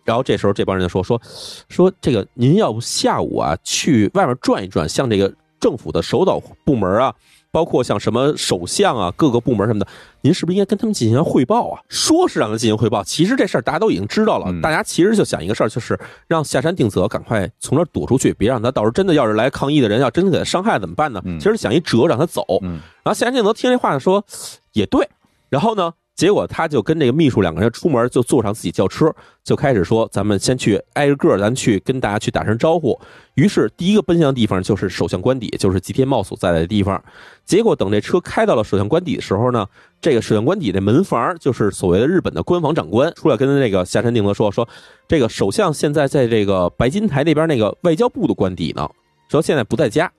[0.05, 1.21] 然后这时候这帮人就说说
[1.69, 7.15] 说这个，您要不下午啊去外面转一转，向这个政府的首导部门啊，
[7.53, 9.87] 包括像什么首相啊，各个部门什么的，
[10.21, 11.79] 您是不是应该跟他们进行汇报啊？
[11.87, 14.47] 说是让他进行汇报，其实这事儿大家都已经知道了。
[14.49, 21.21] 嗯大家其实就想一个事儿，就是让下山定则赶快从这儿躲出去，别让他到时候真的要是来抗议的人要真的给他伤害怎么办呢？
[21.25, 22.43] 嗯其实想一辙让他走。
[22.63, 24.25] 嗯然后夏山定则听这话说，
[24.71, 25.07] 也对。
[25.49, 32.97] 然后呢，结果他就跟这个秘书两个人出门，就坐上自己轿车，就开始说：“咱们先去挨着个，咱去跟大家去打声招呼。”
[33.35, 37.03] 于是第一个奔向的地方就是首相官邸，就是吉田茂所在的地方。
[37.43, 39.67] 结果等这车开到了首相官邸的时候呢，
[39.99, 44.65] 这个首相官邸的门房就是所谓的日本的官房长官出来跟那个下山定则说：“说
[45.09, 48.89] 这个首相现在在这个白金台那边那个外交部的官邸呢，
[49.27, 50.09] 说现在不在家。”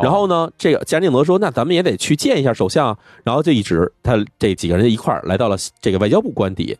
[0.00, 6.76] 然后呢，这个加定德说：“那咱们也得去见一下首相啊。”然后就一直他这几个人一块儿来到了这个外交部官邸。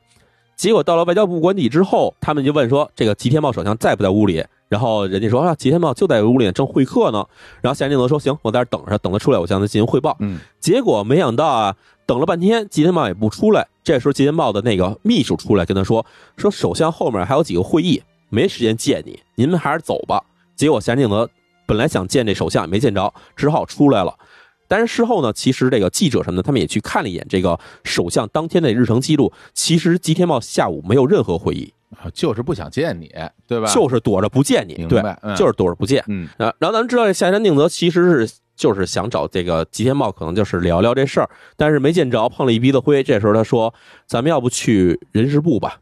[0.56, 7.24] 结果到了外交部官邸之后，他们就问说：“这个吉田茂首相在不在屋里？”然后人家说：“啊，吉田茂就在屋里正会客呢。”
[7.60, 11.76] 然后夏定德说：“行，我在这儿等着，等他出来，我向他进行汇报。”嗯结果没想到啊，
[12.06, 13.66] 等了半天，吉田茂也不出来。
[13.82, 16.06] 这时候吉田茂的那个秘书出来跟他说
[16.38, 20.22] ：“说首相后面还有几个会议，没时间见你，您们还是走吧。”
[20.54, 21.28] 结果夏定德
[21.66, 24.14] 本来想见这首相，也没见着，只好出来了。
[24.66, 29.32] 但是事后呢，其实这个记者什么的，他们也去看了一眼这个首相当天的日程记录。
[29.52, 33.14] 其实吉田茂下午没有任何会议，啊就是不想见你，
[33.46, 33.72] 对吧？
[33.72, 36.02] 就是躲着不见你，对明白，嗯就是躲着不见。
[36.08, 43.02] 嗯啊，然后咱们知道这下山定则其实是就是想找这个吉田茂，可能就是聊聊这事儿，但是没见着，碰了一鼻子灰。
[43.02, 43.72] 这时候他说
[44.08, 45.78] ：“咱们要不去人事部吧？”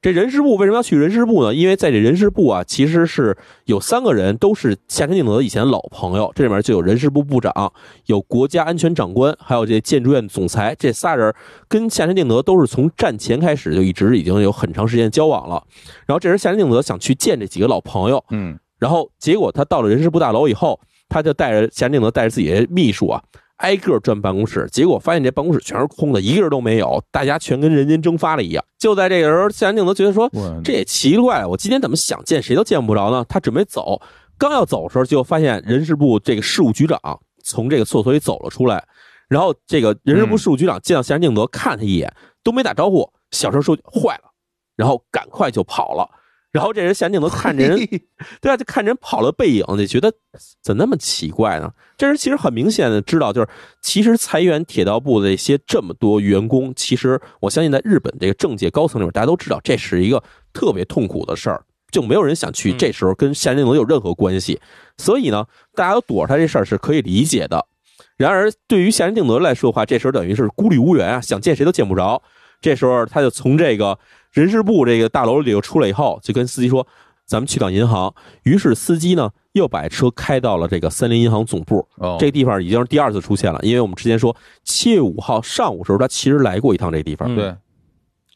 [0.00, 1.52] 这人事部为什么要去人事部呢？
[1.52, 7.72] 因为在这人事部啊，其实是有三个人都是夏山定德以前的老朋友，这里面就有人事部部长，
[8.06, 11.34] 有国家安全长官，还有这建筑院总裁，这仨人
[11.68, 15.62] 跟夏山定德都是从战前开始就一直已经有很长时间交往了。
[16.06, 23.20] 然后这时夏山定德想去见这几个老朋友，嗯然后结果他到了人事部大楼以后，他就带着夏山定则带着自己的秘书啊，
[23.58, 28.64] 挨个转办公室，结果发现这办公室全是空的，一个人都没有，大家全跟人间蒸发了一样。
[28.78, 30.30] 就在这个时候，夏山定则觉得说，
[30.64, 33.24] 这也奇怪，我今天怎么想见谁都见不着呢？
[33.28, 34.00] 他准备走，
[34.36, 37.00] 刚要走的时候，就发现人事部这个事务局长
[37.44, 38.84] 从这个厕所里走了出来，
[39.28, 44.30] 然后这个人事部事务局长见到夏山定则，看他一眼都没打招呼，小声说坏了，
[44.76, 46.08] 然后赶快就跑了。
[46.50, 47.76] 然后这人夏仁定则看着人，
[48.40, 50.10] 对啊，就看着人跑了背影，就觉得
[50.62, 51.70] 怎么那么奇怪呢？
[51.96, 53.48] 这人其实很明显的知道，就是
[53.82, 64.58] 其实裁员铁道部的一些这么多员工，其实我相信在日本这个政界高层里面，大家都知道这是一个特别痛苦的事儿，就没有人想去这时候跟夏仁定则有任何关系。
[64.96, 67.66] 所以呢，大家都躲着他这事儿是可以理解的。
[68.16, 72.22] 然而，对于夏人定德来说的话，这时候等于是孤立无援啊，想见谁都见不着。
[72.60, 73.96] 这时候，他就从这个
[74.32, 76.86] 人事部这个大楼里头出来以后，就跟司机说
[77.26, 78.14] ：“咱们去趟银行。”
[78.44, 81.86] 于是，司机呢又把车开到了这个三菱银行总部。
[81.96, 87.34] 哦，这个地方已经是第二次出现了，因为我们之前说七月五号上午时候，他其实来过一趟这个地方。
[87.34, 87.56] 嗯对，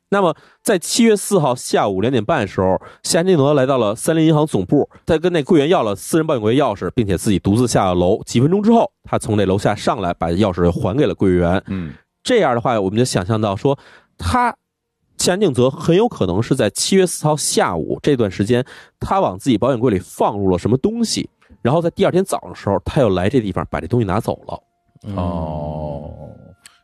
[0.08, 8.22] 那么，在七月四号下午两点半的时候，夏金德来到了三菱银行总部，他跟那柜员要了私人保险柜钥匙，并且自己独自下了楼。
[8.24, 11.62] 几分钟之后，他从那楼下上来，把钥匙还给了柜员。
[11.68, 13.76] 嗯这样的话，我们就想象到说，
[14.18, 14.54] 他
[15.22, 18.64] 夏仁定则很有可能是在七月四号下午这段时间，
[18.98, 21.30] 他往自己保险柜里放入了什么东西，
[21.62, 24.60] 然后在第二天早上的时候，他又来这地方把这东西拿走了。
[25.04, 26.28] 嗯，哦。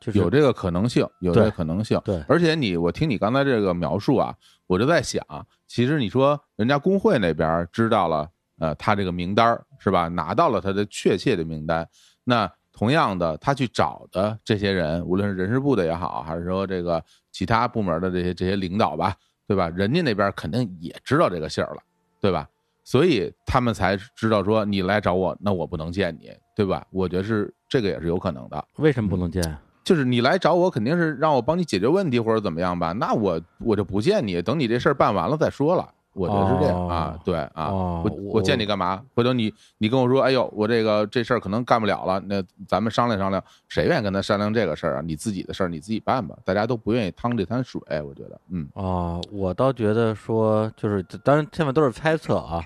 [0.01, 2.01] 就是有这个可能性，有这个可能性。
[2.05, 4.33] 对而且你，我听你刚才这个描述啊，
[4.69, 5.21] 我就在想，
[5.67, 8.29] 其实你说人家工会那边知道了，
[8.61, 10.07] 呃，他这个名单是吧？
[10.07, 11.87] 拿到了他的确切的名单，
[12.23, 17.03] 那同样的，他去找的这些人，无论是人事部的也好，还是说这个
[17.39, 19.15] 其他部门的这些这些领导吧，
[19.47, 19.69] 对吧？
[19.69, 21.81] 人家那边肯定也知道这个信儿了，
[22.21, 22.49] 对吧？
[22.83, 26.85] 所以他们才知道说你来找我，那我不能见你，对吧？
[26.91, 28.65] 我觉得是这个也是有可能的。
[28.79, 29.57] 为什么不能见？
[29.85, 32.91] 就是你来找我，肯定是让我帮你解决问题或者怎么样吧？
[32.95, 35.89] 那我我就不见你，等你这事儿办完了再说了。
[36.19, 39.01] 我觉得是这样、哦啊，对啊，哦我我我见你干嘛？
[39.15, 45.01] 回头你你跟我说，哎呦，我这个这事儿可能干不了了，那咱们商量商量，谁愿意跟他商量这个事儿啊？
[45.01, 52.63] 你自己的事儿你自己办吧，大家都不愿意趟这滩水，我觉得，嗯啊，我倒觉得说，就是当然现在都是猜测啊。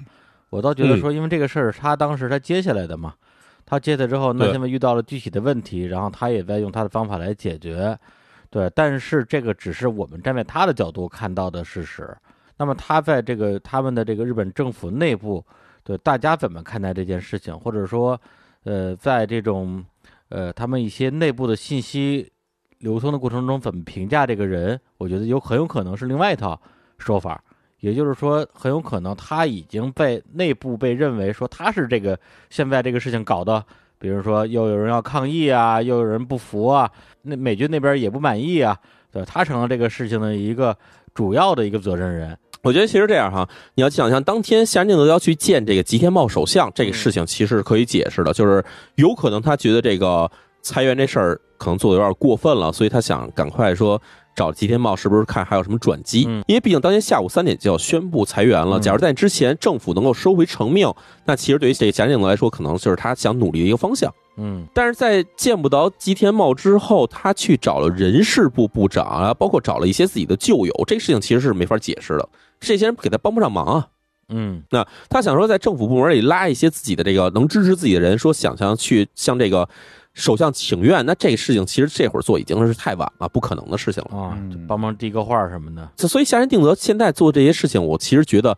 [0.50, 3.14] 我倒觉得说，因为这个事儿是他当时他接下来的嘛，
[3.64, 7.98] 他接下来之后，那对现在遇到了具体的问题，然后他也在用他的方法来解决。
[8.50, 12.14] 对，但是这个只是我们站在他的角度看到的事实。
[12.62, 15.44] 那么他在这个他们的这个日本政府内部，
[15.83, 18.16] 对大家怎么看待这件事情，或者说，
[18.62, 19.85] 呃，在这种
[20.29, 22.31] 呃他们一些内部的信息
[22.79, 24.79] 流通的过程中，怎么评价这个人？
[24.98, 26.57] 我觉得有很有可能是另外一套
[26.98, 27.42] 说法。
[27.81, 32.16] 也就是说，很有可能他已经被内部被认为说他是这个
[32.48, 33.61] 现在这个事情搞的，
[33.98, 36.88] 比如说又有人要抗议啊，又有人不服啊，
[37.22, 38.79] 那美军那边也不满意啊，
[39.11, 40.79] 对，他成了这个事情的一个
[41.12, 42.38] 主要的一个责任人。
[42.64, 50.31] 我觉得其实这样哈，你要想象当天夏仁定则要去见这个吉田茂首相这个事情，其实是可以解释的，就是有可能他觉得这个
[50.62, 54.01] 裁员这事儿可能做的有点过分了，所以他想赶快说
[54.37, 56.44] 找吉田茂是不是看还有什么转机，嗯。
[56.46, 58.81] 因为毕竟当天下午三点就要宣布裁员了，嗯。
[58.81, 60.88] 假如在之前政府能够收回成命，
[61.25, 64.09] 那其实对于这个夏仁定则来说，可能就是他想努力的一个方向。
[64.37, 72.29] 嗯但是在见不到吉田茂之后，他去找了人事部部长啊，包括找了一些自己的旧友，这个事情其实是没法解释的。
[72.61, 73.88] 这些人给他帮不上忙啊。
[74.29, 79.68] 嗯那他想说，在政府部门里拉一些自己的这个能支持自己的人，说想想去向这个
[80.14, 84.16] 首相请愿，那这个事情其实这会儿做已经是太晚了，不可能的事情了。
[84.16, 86.09] 啊，帮忙递个话什么的。
[86.09, 88.57] 所以夏仁定则现在做这些事情，我其实觉得，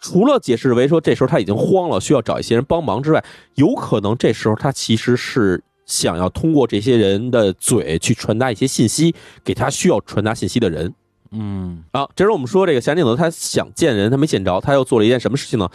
[0.00, 10.92] 除了解释为说这时候他已经慌了，需要找一些人帮忙之外，有可能这时候他其实是想要通过这些人的嘴去传达一些信息给他需要传达信息的人。
[11.32, 15.68] 嗯啊，这时候我们说这个夏仁定则他想见人，他没见着，他又做了一件什么事情呢？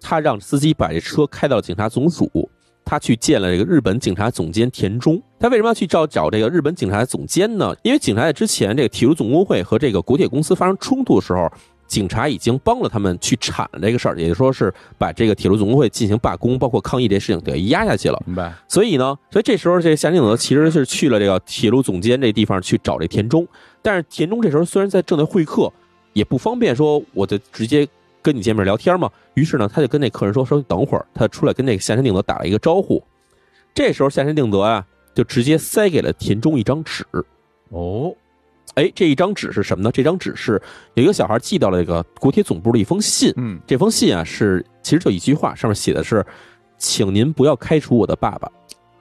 [0.00, 2.48] 他让司机把这车开到警察总署，
[2.84, 5.22] 他去见了这个日本警察总监田中。
[5.38, 7.74] 他为什么要去找找这个日本警察总监呢？
[7.82, 11.50] 因为警察在之前这个铁路总工会和这个国铁公司发生冲突的时候，
[11.88, 18.22] 警察已经帮了他们去铲了这个事儿，也就是说是把这个铁路总工会进行罢工，包括抗议这事情给压下去了。
[18.26, 18.54] 明白？
[18.68, 23.48] 所以呢，所以这时候这个夏定德其实是去了这个铁路总监这地方去找这田中，
[23.82, 25.72] 但是田中这时候虽然在正在会客，
[26.12, 27.88] 也不方便说我就直接
[28.20, 29.10] 跟你见面聊天嘛。
[29.34, 33.02] 于是呢，他就跟那客人说说等会儿，他出来跟那个夏山定则打了一个招呼。
[33.72, 37.04] 这时候夏山定则啊，就直接塞给了田中一张纸。
[37.70, 38.14] 哦，
[38.74, 39.90] 哎，这一张纸是什么呢？
[39.92, 40.60] 这张纸是
[40.94, 43.32] 有一个小孩寄到了这个国铁总部的一封信。
[43.36, 46.24] 嗯这封信啊，是其实就一句话，上面写的是
[46.78, 48.48] ：“请您不要开除我的爸爸。”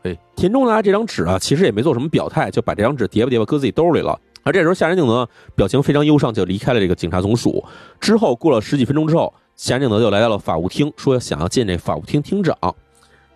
[0.03, 4.19] 哎，田中拿这张纸啊，其实也没做什么表态，就把这张纸叠吧叠吧搁自己兜里了。
[4.43, 7.63] 而这时候夏仁定则表情非常忧伤，就离开了这个警察总署。
[8.00, 12.58] 之后过了十几分钟之后，夏仁定则就来到了法务厅，说想要见这法务厅厅长。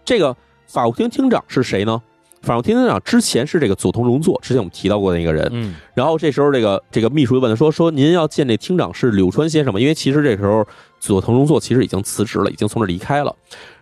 [0.06, 0.36] 这个
[0.66, 2.02] 法务厅厅长是谁呢？
[2.42, 5.48] 反正厅厅长之前是这个佐藤荣作，之前我们提到过的那个人。
[5.52, 9.80] 嗯然后这时候这个这个秘书就问他说：“说您要见这厅长是柳川先生吗？
[9.80, 10.66] 因为其实这时候
[11.00, 13.36] 佐藤荣作其实已经辞职了，已经从这离开了。”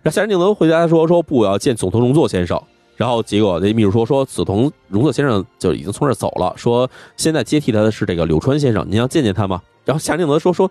[0.04, 2.62] 然后夏山定则回答说：“说不，我要见佐藤荣作先生。”
[2.98, 10.70] 然后结果这秘书说：“说佐藤荣作先生就已经从这走了，说现在接替他的是这个柳川先生，您要见见他吗？”然后夏山定则说：“说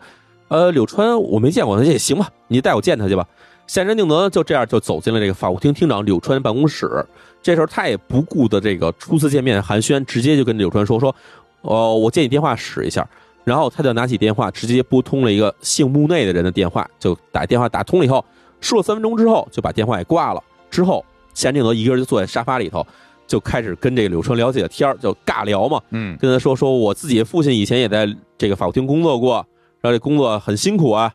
[0.49, 3.26] 呃，柳川我没见过，那也行吧，你带我见他去吧。”
[3.68, 7.04] 夏山定德就这样就走进了这个法务厅厅长柳川办公室。
[7.42, 11.14] 这时候他也不顾的这个初次见面寒暄，直接就跟柳川说：“说
[11.60, 13.06] 哦，我借你电话使一下。”
[13.44, 18.24] 然后他就拿起电话，直接拨通了一个姓木内的人的电话，就打电话打通了以后，
[18.60, 20.42] 说了三分钟之后，就把电话给挂了。
[20.70, 21.04] 之后，
[21.34, 22.86] 夏定德一个人就坐在沙发里头，
[23.26, 28.08] 就开始跟这个柳川聊起了天儿，就尬聊嘛，嗯跟他说说我自己的父亲以前也在
[28.38, 29.36] 这个法务厅工作过，
[29.80, 31.12] 然后这工作很辛苦啊。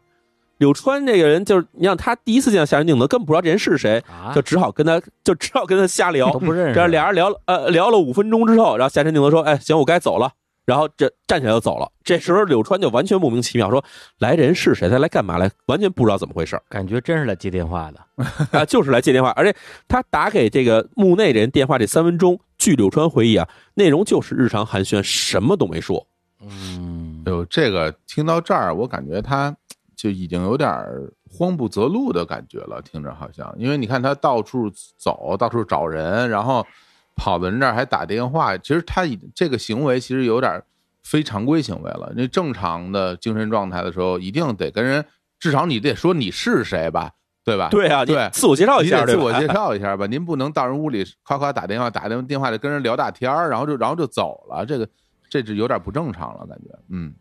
[0.57, 6.39] 柳川这个人就是，你让他第一次见到夏山定则，根本不知道这人是谁，啊，就只好跟他 就只好跟他瞎聊都。
[6.39, 6.75] 不认识。
[6.75, 10.31] 这俩人聊了呃聊了五分钟之后，然后夏山定则说：“哎，行，我该走了。”
[10.65, 11.91] 然后这站起来就走了。
[12.05, 13.83] 这时候柳川就完全莫名其妙，说
[14.19, 14.87] ：“来人是谁？
[14.87, 17.99] 他来干嘛来？”完全不知道怎么回事感觉真是来接电话的。
[18.57, 19.31] 啊，就是来接电话。
[19.31, 19.53] 而且
[19.89, 26.07] 他打给这个幕内人电话这三分钟，据柳川回忆啊，内容就是日常寒暄，什么都没说。
[26.39, 29.53] 嗯，有这个听到这儿，我感觉他
[30.03, 36.67] 就已经有点儿慌不择路的感觉了，听着好像，因为你看他到处走，到处找人，然后
[37.15, 40.65] 跑到人这儿还打电话，其实他已这个行为其实有点儿
[41.03, 42.11] 非常规行为了。
[42.17, 45.05] 那正常的精神状态的时候，一定得跟人，
[45.39, 47.09] 至少你得说你是谁吧，
[47.45, 47.69] 对吧？
[47.71, 54.85] 对啊，对自我介绍一下，自我介绍一下吧，您不能到人屋里夸夸打电话，打电电话就跟人聊大天儿，然后就然后就走了，这个
[55.29, 57.13] 这是有点不正常了，感觉，嗯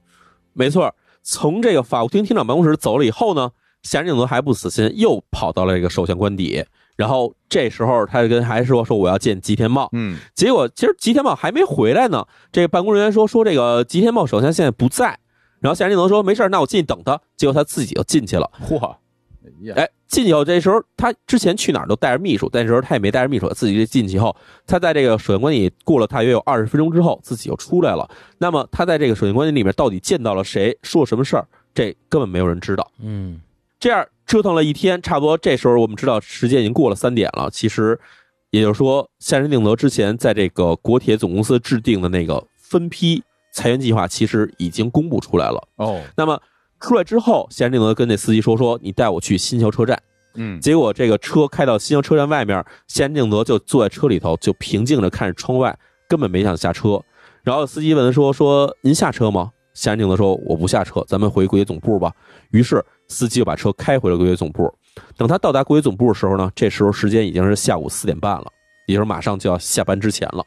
[0.52, 0.92] 没错，
[1.22, 3.50] 从这个法务厅厅长办公室走了以后呢，
[3.82, 6.64] 夏仁定则还不死心，又跑到了这个首相官邸。
[6.94, 12.26] 然后这时候他就跟还说说我要见吉田茂，嗯结果其实吉田茂还没回来呢。
[12.52, 15.18] 这个办公人员说说这个吉田茂首相现在不在，
[15.60, 17.18] 然后夏仁定则说没事儿那我进去等他。
[17.34, 18.50] 结果他自己就进去了。
[18.68, 24.36] 嚯，哎呀，哎，进去以后，这时候他之前去哪儿都带着秘书，但这时候他也没带着秘书，自己就进去以后，
[24.66, 28.08] 他在这个首相官邸过了大约有二十分钟之后，自己又出来了。
[28.36, 32.86] 那么他在这个首相官邸里面到底见到了谁，说了什么事儿，这根本没有人知道。
[33.00, 33.40] 嗯
[33.80, 37.50] 这样折腾了一天，差不多这时候我们知道时间已经过了三点了。
[37.50, 37.98] 其实，
[38.50, 43.20] 也就是说，夏仁定德之前在这个国铁总公司制定的那个分批
[43.52, 45.68] 裁员计划，其实已经公布出来了。
[45.76, 46.40] 哦，那么
[46.82, 50.00] 出来之后，夏仁定则跟那司机说：“说你带我去新桥车站。”
[50.34, 55.78] 嗯结果这个车开到新桥车站外面，夏仁定则就坐在车里头，就平静着看着窗外，
[56.08, 57.00] 根本没想下车。
[57.42, 62.12] 然后司机问他说：“说您下车吗？”夏仁定则说：“我不下车，咱们回国铁总部吧。”
[62.50, 64.72] 于是司机就把车开回了国铁总部。
[65.16, 68.46] 等他到达国铁总部的时候呢，这时候时间已经是下午四点半了，
[68.86, 70.44] 也就是马上就要下班之前了。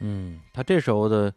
[0.00, 1.32] 嗯，他这时候的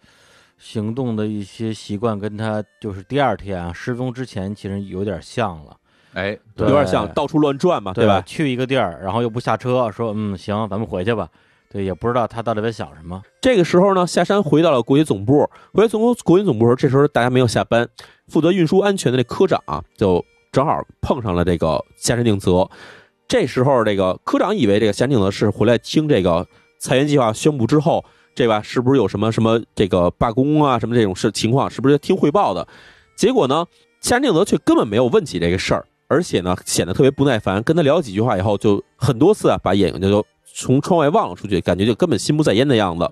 [0.62, 5.76] 行动的一些习惯，跟他就是第二天啊失踪之前其实有点像了，
[6.14, 8.22] 哎，对有点像到处乱转嘛，对吧？
[8.22, 11.28] 去一个地儿，然后又不下车，说嗯行，咱们回去吧。
[11.72, 13.22] 对，也不知道他到底在想什么。
[13.42, 15.50] 这个时候呢，下山回到了国际总部。
[15.74, 17.88] 回到总国际总部时候，这时候大家没有下班，
[18.28, 22.70] 负责运输安全的那科长啊，就正好碰上了这个夏山定则。
[23.26, 26.46] 这时候，这个科长以为这个夏山定则是回来听这个
[26.78, 28.04] 裁员计划宣布之后，
[28.34, 32.68] 这吧是不是有什么什么这个罢工啊什么这种事情况，是不是听汇报的？
[33.16, 33.66] 结果呢，
[34.00, 40.26] 夏山定则却根本没有问起这个事儿，而且呢显得特别不耐烦，跟他聊几句话以后，就很多次啊把眼睛就
[40.56, 43.10] 从窗外望了出去，感觉就根本心不在焉的样子。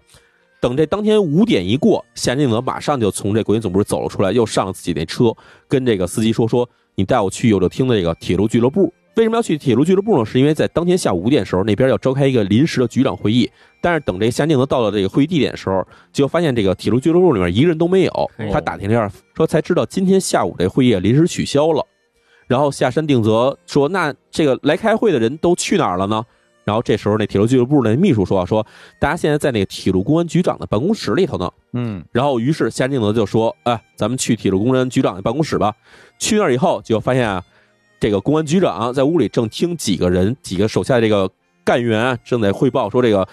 [0.62, 5.34] 等这当天五点一过，夏定则马上就从这国营总部走了出来，又上了自己那车，
[5.68, 8.94] 跟这个司机说：“说你带我去有乐厅的这个铁路俱乐部。
[9.20, 10.26] 为什么要去铁路俱乐部呢？
[10.26, 13.52] 是因为在当天下午五点的时候，那边要召开一个临时的局长会议。
[13.82, 18.32] 但是等这夏定则到了这个会议地点的时候，就发现这个铁路俱乐部里面一个人都没有。
[18.50, 21.86] 他打听了一下，说才知道今天下午这会议临时取消了。
[22.48, 26.24] 然后下山定则说：“那这个来开会的人都去哪儿了呢？”
[26.64, 28.66] 然后这时候那铁路俱乐部的秘书说：“说
[29.02, 35.76] 大家现在在那个铁路公安局长的办公室里头呢。”嗯然后于是夏定则就说：“哎，咱们去铁路公安局长的办公室吧。”
[36.18, 37.44] 去那儿以后，就发现啊，
[38.00, 41.30] 这个公安局长在屋里正听几个人、几个手下的这个
[41.64, 43.28] 干员啊正在汇报说，这个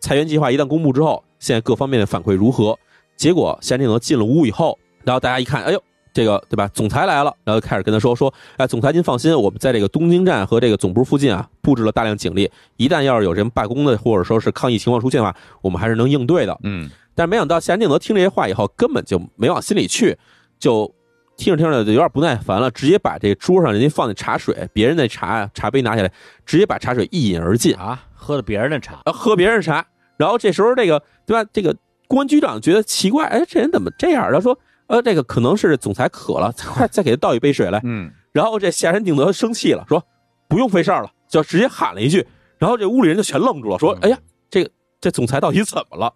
[0.00, 2.78] 裁员计划一旦公布之后，现在各方面的反馈如何。
[3.16, 6.68] 结果夏定德进了屋以后，然后大家一看，哎呦，这个对吧？
[6.74, 16.58] 总裁来了，然后开始跟他说说，哎，总裁您放心，我们在这个东京站和这个总部附近啊布置了大量警力，一旦要是有人罢工的或者说是抗议情况出现的话，我们还是能应对的。
[16.62, 20.18] 嗯但是没想到夏定德听这些话以后，根本就没往心里去，
[20.58, 20.94] 就
[21.36, 26.10] 听着听着就有点不耐烦了，直接把这桌上人家放的茶水，别人的茶茶杯拿起来，
[26.44, 31.48] 直接把茶水一饮而尽，啊，喝的别人的茶，啊，喝别人茶，然后这时候这个对吧？
[31.52, 31.76] 这个
[32.08, 34.32] 公安局长觉得奇怪，哎，这人怎么这样？
[34.32, 37.80] 他说，呃，这个可能是总裁渴了， 快再给他倒一杯水来。
[37.84, 40.02] 嗯然后这夏山定德生气了，说
[40.48, 42.26] 不用费事儿了，就直接喊了一句。
[42.58, 44.18] 然后这屋里人就全愣住了，说，嗯哎呀，
[44.50, 44.70] 这个
[45.00, 46.12] 这总裁到底怎么了？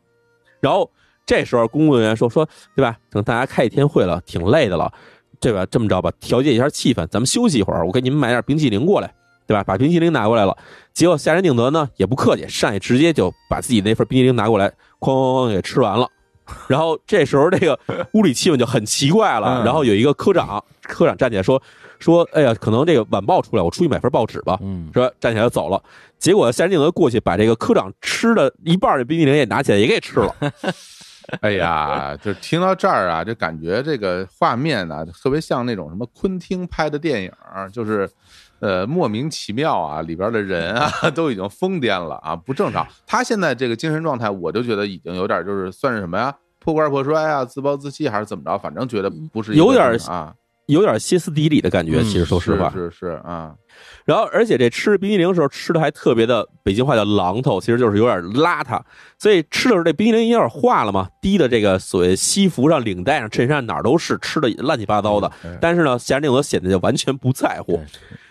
[0.60, 0.90] 然后
[1.26, 2.96] 这时候工作人员说说，对吧？
[3.10, 4.92] 等大家开一天会了，挺累的了，
[5.38, 5.64] 对吧？
[5.70, 9.14] 这么着吧，调节一下气氛，咱们休息一会儿，我给你们买点冰淇淋过来，
[9.46, 9.62] 对吧？
[9.62, 10.56] 把冰淇淋拿过来了。
[10.92, 14.68] 结果夏仁定德呢也不客气，上去直接就把自己那份冰淇淋拿过来，
[14.98, 16.08] 哐哐哐给吃完了。
[16.66, 17.78] 然后这时候这个
[18.14, 19.60] 屋里气氛就很奇怪了。
[19.60, 21.62] 嗯然后有一个科长，科长站起来说
[22.00, 24.58] 说，哎呀，可能这个晚报出来，我出去买份报纸吧。
[24.60, 25.80] 嗯，说站起来就走了。
[26.18, 30.34] 结果夏仁定德过去把这个科长吃的一半的冰淇淋也拿起来也给吃了。
[31.40, 37.32] 哎呀，就听到这儿啊，就感觉这个画面呢、特别像那种什么昆汀拍的电影，
[37.72, 38.08] 就是
[38.58, 42.86] 呃莫名其妙啊，里边的人啊 都已经疯癫了啊，不正常。
[43.06, 50.34] 他现在这个精神状态，我就觉得已经有点就是算是什么呀，破罐破摔啊，自暴自弃还是怎么着，反正觉得不是有点啊，
[50.70, 52.70] 有点歇斯底里的感觉，嗯其实说实话。
[52.70, 53.54] 是是是啊，
[54.04, 58.80] 然后，而且这吃冰淇淋的时候吃的还特别的，北京话叫榔头，其实就是有点邋遢。
[59.18, 65.30] 所以吃的时候这冰淇淋有点化了嘛，滴的这个所谓西服上、领带上、衬衫哪儿都是，吃的乱七八糟的。
[65.44, 67.80] 嗯但是呢，夏仁定德显得就完全不在乎，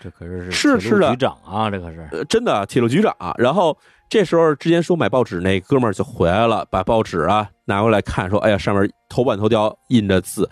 [0.00, 3.14] 这可是是吃的局长啊，这可是呃，真的铁路局长。
[3.38, 3.76] 然后
[4.08, 10.48] 这时候之前说买报纸那哥们儿就回来了，把报纸啊拿过来看，说：“哎呀，上面头版头条印着字。”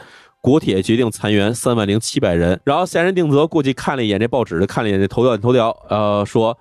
[0.49, 6.57] 国铁决定裁员三万零七百人，然后夏仁定则过去看了一眼这报纸，看了一眼这头条头条，呃，说：“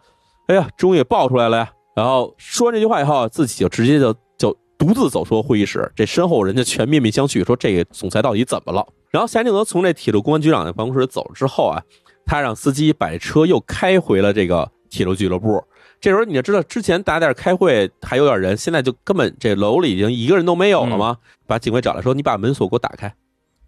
[0.47, 8.85] 哎呀，终于也爆出来了呀！”然后说完这句话以后，自己就直接就就独自走出了会议室，这身后人家全面面相觑，说这个总裁到底怎么了？
[9.09, 11.81] 然后夏仁定则从这铁路公安局长的办公室走了之后啊，
[12.25, 15.63] 他让司机把车又开回了这个铁路俱乐部。
[16.01, 21.15] 这时候你就知道，之前大家在这开会还有点人，现在就根本这楼里已经一个人都没有了吗？
[21.47, 23.09] 把警卫找来说：“你把门锁给我打开。”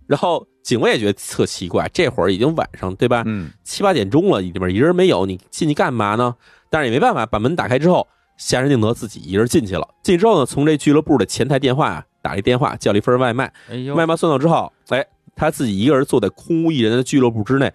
[0.10, 3.22] 然后警卫也觉得特奇怪，这会儿已经晚上对吧？
[3.28, 6.36] 嗯七八点钟了，里面一人没有，你进去干嘛呢？
[6.72, 9.88] 但是也没办法，把门打开之后，夏仁定德自己一人进去了。
[10.02, 13.54] 进去之后呢，从这俱乐部的前台电话啊打了一电话，叫了一份外卖。
[13.96, 15.06] 外卖送到之后，哎，
[15.36, 17.72] 他自己一个人坐在空无一人的俱乐部之内，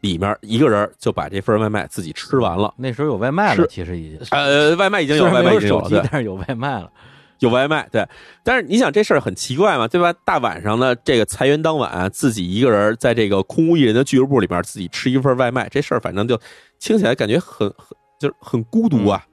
[0.00, 2.72] 里面一个人就把这份外卖自己吃完了。
[2.78, 6.90] 那时候有外卖了，其实已经呃，外卖已经有，外卖已经有了，对，，机但是有外卖了。
[7.38, 8.06] 有外卖，对。
[8.42, 10.12] 但是你想这事儿很奇怪嘛，对吧？
[10.24, 16.38] 大晚上的这个裁员当晚，自己一个人在这个空无一人的俱乐部里边自己吃一份外卖，这事儿反正就
[16.78, 19.24] 听起来感觉很很就是很孤独啊。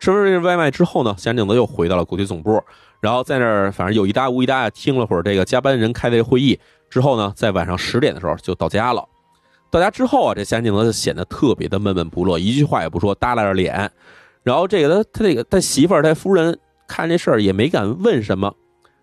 [0.00, 2.60] 吃完这外卖之后呢，夏定德又回到了国际总部，
[3.00, 6.58] 然后在那儿反正有一搭无一搭的听了会儿这个加班人开的会议
[6.90, 9.04] 之后呢，在晚上十点的时候就到家了。
[9.70, 13.90] 到家之后啊，这夏定德就显得特别的闷闷不乐，一句话也不说，耷拉着脸。
[14.42, 18.54] 然后这个他他这个他媳妇儿他夫人看这事儿也没敢问什么，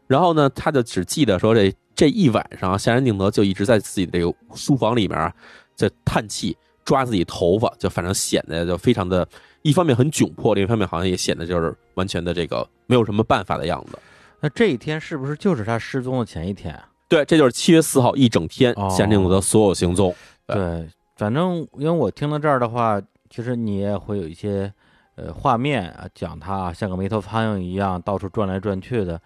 [0.07, 5.33] 然后呢，他就只记得说这这一晚上，夏仁定德就一直在自己的这个书房里面啊，
[5.75, 9.27] 在叹气，抓自己头发，就反正显得就非常的，
[9.61, 13.97] 一方面很窘迫，另一方面好像也显得就是完全的这个没有什么办法的样子。
[14.39, 16.87] 那这一天是不是就是他失踪的前一天啊？
[17.09, 20.15] 对，这就是七月四号一整天哦夏仁定德所有行踪。
[20.45, 24.71] 对对，反正因为我听到这儿的话，其实你也会有一些
[25.25, 29.19] 呃画面啊，讲他像个没头苍蝇一样到处转来转去的，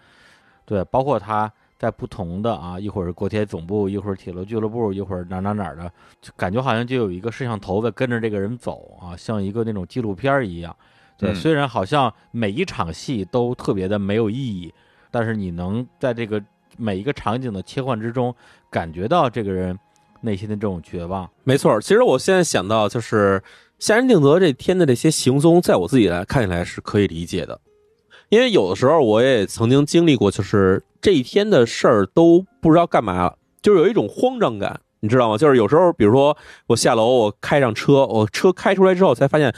[0.65, 5.91] 对，包括他在不同的啊，一会儿是国铁总部，一会儿铁路俱乐部，一会儿哪哪儿哪儿的，
[6.21, 10.75] 就感觉好像就有一个摄像头在跟着这个人走啊，像一个那种纪录片儿一样。
[11.17, 14.73] 对，嗯虽然好像每一场戏都特别的没有意义，
[15.11, 16.41] 但是你能在这个
[16.77, 18.33] 每一个场景的切换之中，
[18.71, 19.77] 感觉到这个人
[20.21, 21.29] 内心的这种绝望。
[21.43, 23.41] 没错，其实我现在想到就是
[23.83, 27.59] 夏仁定德这天的这些行踪，在我自己来看起来是可以理解的，
[28.29, 35.37] 因为有的时候我也曾经经历过，就是这一天的事儿都不知道干嘛，就是有一种慌张感，你知道吗？
[35.37, 39.53] 就是有时候，比如说我下楼，我开上车，我车开出来之后才发现，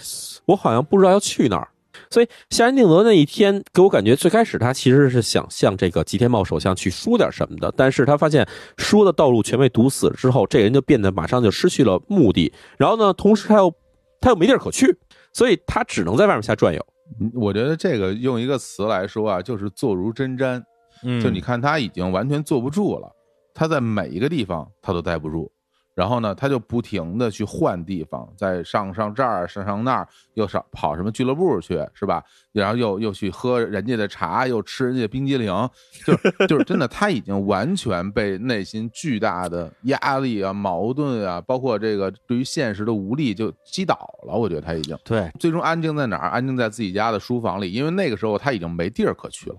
[0.48, 1.68] 我好像不知道要去哪儿。
[2.10, 12.52] 所以夏仁定德那一天给我感觉，最开始他其实是想向这个吉田茂首相去说点什么的，但是他发现说的道路全被堵死了之后，这人就变得马上就失去了目的。
[12.80, 13.72] 然后呢，同时他又
[14.26, 14.98] 他又没地儿可去，
[15.34, 16.84] 所以他只能在外面瞎转悠。
[17.22, 20.60] 嗯我觉得这个用一个词来说啊，就是坐如针毡。
[21.04, 23.08] 嗯就你看他已经完全坐不住了，
[23.54, 25.52] 他在每一个地方他都待不住，
[25.96, 32.22] 然后呢，他就不停的去换地方，再上上这儿，上上那儿，又上跑什么俱乐部去，是吧？
[32.52, 35.48] 然后又又去喝人家的茶，又吃人家冰激凌，
[36.06, 43.96] 就是就是真的，他已经完全被内心巨大的压力啊、矛盾啊，包括这个对于现实的无力就击倒
[44.28, 44.36] 了。
[44.36, 46.30] 我觉得他已经对，最终安静在哪儿？
[46.30, 49.56] 安静在自己家的书房里，因为那个时候他已经没地儿可去了。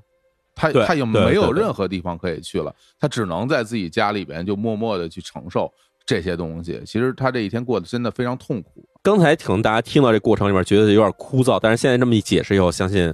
[0.59, 5.71] 他他已经没有任何地方可以去了，他只能在自己家里边就默默的去承受
[6.07, 6.81] 这些东西。
[6.87, 8.89] 其实他这一天过得真的非常痛苦。
[9.03, 13.13] 刚才可能大家听到这过程里面觉得有点枯燥，但是现在这么一解释以后，相信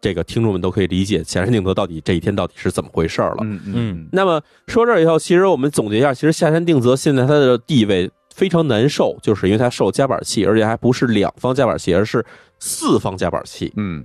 [0.00, 3.36] 这个听众们都可以理解下山定则到底这一天到底是怎么回事了。
[3.42, 12.24] 嗯嗯那么说这儿以后，其实我们总结一下，其实下山定则现在他的地位非常难受，就是因为他受夹板气，而且还不是两方夹板气，而是
[12.58, 13.72] 四方夹板气。
[13.76, 14.04] 嗯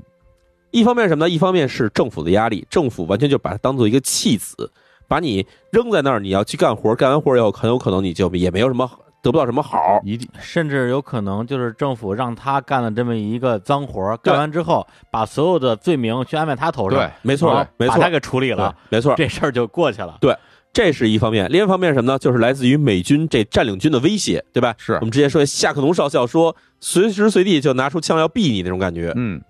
[0.72, 1.30] 一方面什么呢？
[1.30, 4.70] 一方面是政府的压力，政府完全就把它当做一个弃子，
[5.08, 8.90] 把你扔在那儿，你要去干活，干完活以后，很有可能你就也没有什么
[9.22, 10.00] 得不到什么好。
[10.04, 20.18] 一定甚至有可能就是政府让他干了这么一个脏活干完之后把所有的罪名全安在他头上，对，没错，没错把他，给处理了，没错，这事儿就过去了。
[20.22, 20.36] 对
[20.74, 21.50] 这是一方面。
[21.50, 22.20] 另一方面是什么呢？
[22.20, 24.76] 就是来自于美军这占领军的威胁，对吧？
[24.78, 29.14] 是我们之前说夏克农少校说，随时随地就拿出枪要毙你那种感觉。
[29.16, 29.42] 嗯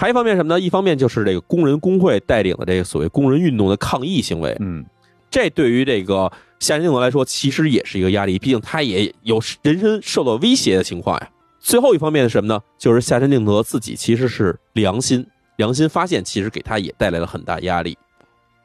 [0.00, 0.58] 还一方面什么呢？
[0.58, 4.82] 一方面就是这个工人工会带领的这个所谓工人运动的抗议行为，嗯
[5.30, 11.30] 这对于这个夏山定则来说，其实也是一个压力，毕竟他也有人身受到威胁的情况呀。
[11.58, 12.58] 最后一方面是什么呢？
[12.78, 15.26] 就是夏山定德自己其实是良心，
[15.56, 17.98] 良心发现其实给他也带来了很大压力。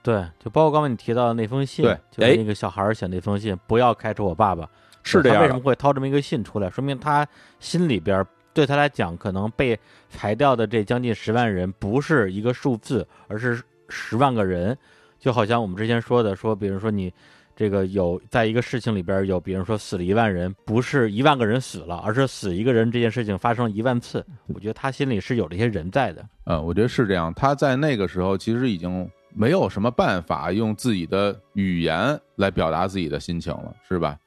[0.01, 4.65] 对，就包括刚才你提到的那封信，对就那个小孩写那封信，不要开除我爸爸，
[5.03, 6.69] 是这样的他为什么会掏这么一个信出来？
[6.69, 7.27] 说明他
[7.59, 9.77] 心里边儿对他来讲，可能被
[10.09, 14.75] 裁掉的这将近十万人不是一个数字，而是十万个人。
[15.19, 17.11] 就好像我们之前说的，说比如说你
[17.55, 24.25] 这个有在一个事情里边有，比如说死了一万人，不是一万个人死了，而是死一个人这件事情发生了一万次。
[24.47, 26.25] 我觉得他心里是有这些人在的。
[26.45, 27.33] 嗯，我觉得是这样。
[27.33, 34.17] 他在那个时候其实已经没有什么办法用自己的语言来表达自己的心情了，是吧？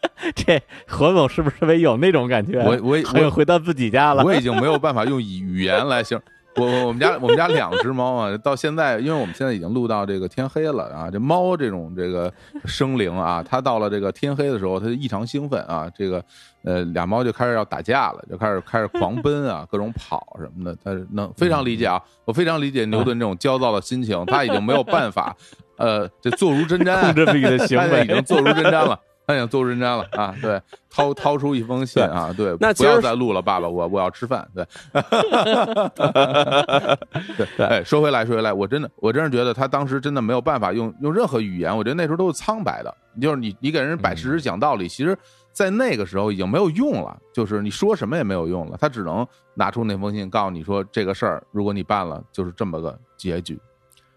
[0.34, 2.58] 这何总是不是特别有那种感觉？
[2.60, 4.22] 我我我回到自己家了。
[4.24, 6.24] 我已经没有办法用语语言来形容。
[6.56, 12.30] 我我我们家我们家两只猫啊，到现在，因为我们现在已经录到这个天黑了啊，这猫这种这个
[12.64, 16.22] 生灵啊，它到了这个天黑的时候，它就异常兴奋啊，这个
[16.64, 25.34] 呃俩猫就开始要打架了，就开始开始狂奔啊，各种跑什么的，它是能非常理解啊，我非常理解牛顿这种焦躁的心情，他已经没有办法，
[25.78, 28.98] 呃，这坐如针毡，控制自己的行为已经坐如针毡了。
[29.30, 30.34] 他想做文章了啊！
[30.42, 30.60] 对，
[30.90, 32.34] 掏掏出一封信啊！
[32.36, 34.44] 对，那不要再录了，爸爸，我我要吃饭。
[34.52, 34.66] 对，
[37.36, 45.16] 对，哎，说回来，说回来，我真的，我真是觉得他当时真的没有办法用用任何语言，我觉得那时候都是苍白的，就是你你给人摆事实讲道理，其实，
[45.52, 49.24] 在那个时候已经没有用了，就是你说什么也没有用了，他只能
[49.54, 53.54] 拿出那封信告诉你说这个事儿，如果你办了，就是这么个结局。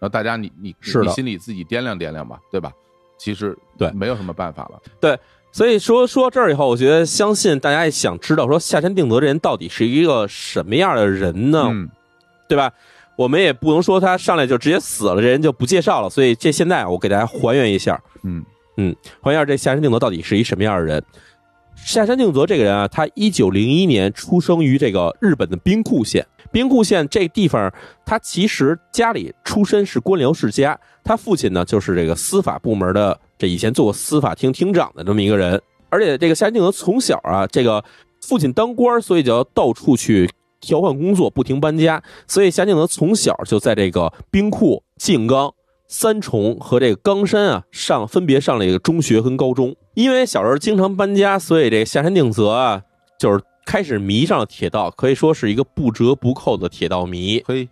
[0.00, 2.72] 后大家你你你心里自己掂量掂量吧，对吧？
[3.24, 4.78] 其实对没有什么办法了。
[5.00, 5.18] 对
[5.50, 11.68] 所以说说这儿以后，我觉得相信大家也想知道说下山定则这人到底是一个什么样的人呢？
[11.70, 11.88] 嗯，
[12.46, 12.70] 对吧？
[13.16, 16.10] 我们也不能说他上来就直接死了，这人就不介绍了。
[16.10, 18.44] 所以这现在我给大家还原一下，嗯
[18.76, 21.02] 嗯还原一下这下山定则到底是一什么样的人。
[21.76, 26.26] 下山定则这个人啊，他一九零一年出生于这个日本的兵库县。
[26.54, 27.74] 兵库县这地方，
[28.06, 35.60] 他其实家里出身是官僚世家，他父亲呢就是这个司法部门的，这以前做过司法厅厅长的这么一个人。
[35.90, 37.82] 而且这个夏山定则从小啊，这个
[38.28, 40.30] 父亲当官，所以就要到处去
[40.60, 42.00] 调换工作，不停搬家。
[42.28, 45.52] 所以夏山定则从小就在这个兵库、静冈、
[45.88, 49.74] 三重和这个冈山啊上分别上了一个中学跟高中。
[49.94, 52.82] 因为小时候经常搬家，所以这个下山定则啊，
[53.18, 57.42] 就是开始迷上了铁道，可以说是一个不折不扣的铁道迷。
[57.46, 57.68] 嘿，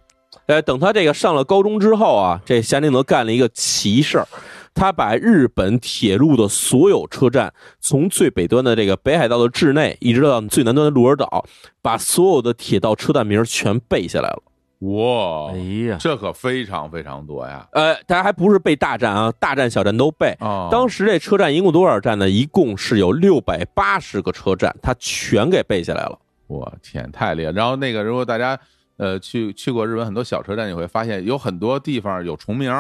[0.47, 4.27] 呃，等他这个上了高中之后啊，这夏令德干了一个奇事儿，
[4.75, 11.45] 他把日本铁路的所有车站，从最北端的这个北海道的志内，一直到最南端的鹿儿岛，
[11.83, 14.43] 把所有的铁道车站名全背下来了。
[14.83, 15.59] 哇哎，
[15.89, 17.69] 呀，这可非常非常多呀！
[17.73, 20.37] 呃，大家还不是背大站啊，大站小站都背。
[20.41, 22.29] 哦，当时这车站一共多少站呢？
[22.29, 26.19] 一共是有六百八十个车站，他全给背下来了。
[26.49, 27.53] 我天，太厉害！
[27.53, 28.59] 然后那个，如果大家
[28.97, 32.75] 呃去去过日本很多小车站，你会发现有很多地方有重名，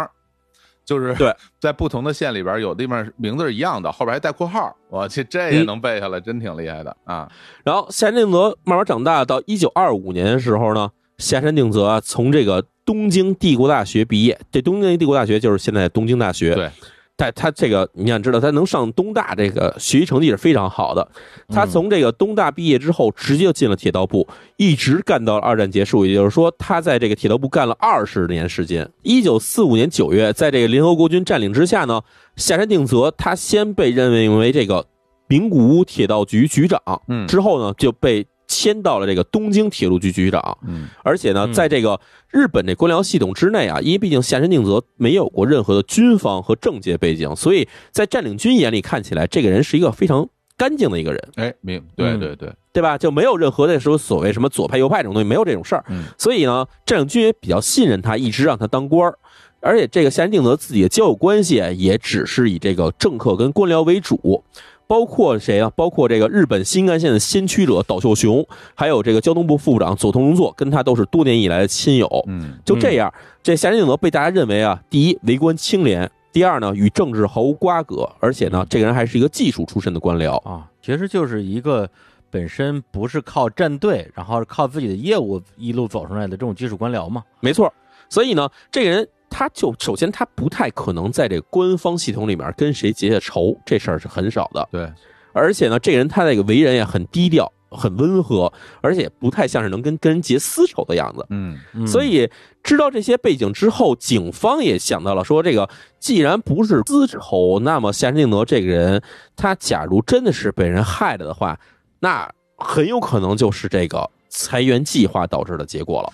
[0.84, 4.74] 就是对， 在不同的县里边，有地方名字是一样的，后边还带括号。
[4.88, 7.30] 我去，这也嗯能背下来，真挺厉害的啊！
[7.62, 14.38] 然后夏山定则慢慢长大，到一九二五年的时候呢，夏山定则啊从这个东京帝国大学毕业。
[14.50, 16.54] 这东京帝国大学就是现在的东京大学。
[16.54, 16.70] 对，
[17.16, 21.06] 他他这个你想知道，他能上东大，这个学习成绩是非常好的。
[21.48, 26.04] 他从这个东大毕业之后，直接就进了铁道部，一直干到二战结束。
[26.04, 28.88] 也就是说，他在这个铁道部干了二十年时间。
[29.02, 32.00] 一九四五年九月，在这个联合国军占领之下呢，
[32.36, 34.84] 下山定则他先被任命为这个
[35.28, 40.59] 名古屋铁道局局长，嗯之后呢就被迁到了这个东京铁路局局长。
[40.68, 41.98] 嗯而且呢，嗯在这个
[42.30, 52.98] 日本这官僚系统之内啊，因为毕竟下山定则没有过任何的军方和政界背景，所以在占领军眼里看起来，这个人是一个非常干净的一个人，哎，明对嗯对对，对吧？
[52.98, 55.84] 就没有任何的说所谓什么左派右派这种东西，没有这种事儿。
[55.88, 59.18] 嗯所以呢，占领军也比较信任他，一直让他当官儿。
[59.64, 64.42] 而且这个夏山定则自己的交友关系也只是以这个政客跟官僚为主，
[64.87, 65.70] 包括谁啊？
[65.74, 72.09] 包括这个日本新干线的先驱者岛秀雄，还有这个交通部副部长佐藤荣作，跟他都是多年以来的亲友。
[72.26, 73.12] 嗯就这样，
[73.43, 80.37] 这夏山定则被大家认为啊，第一为官清廉，第二呢与政治毫无瓜葛，而且呢这个人还是一个技术出身的官僚。
[80.49, 81.89] 啊，其实就是一个
[82.30, 87.22] 本身不是靠站队，然后靠自己的业务一路走上来的这种技术官僚嘛。
[87.41, 87.72] 没错，
[88.09, 94.68] 所以呢，这个人他就首先他不太可能在这个官方系统里面跟谁结下仇，这事儿是很少的。
[94.70, 94.93] 对，
[95.33, 98.53] 而且呢，这个人他那个为人也很低调、很温和，
[98.83, 101.26] 而且不太像是能跟跟人结私仇的样子。
[101.30, 102.30] 嗯嗯所以
[102.62, 105.68] 知道这些背景之后，警方也想到了说，这个
[105.99, 109.03] 既然不是私仇，那么夏山定德这个人，
[109.35, 111.59] 他假如真的是被人害了的话，
[112.01, 116.12] 那很有可能就是这个裁员计划导致的结果了。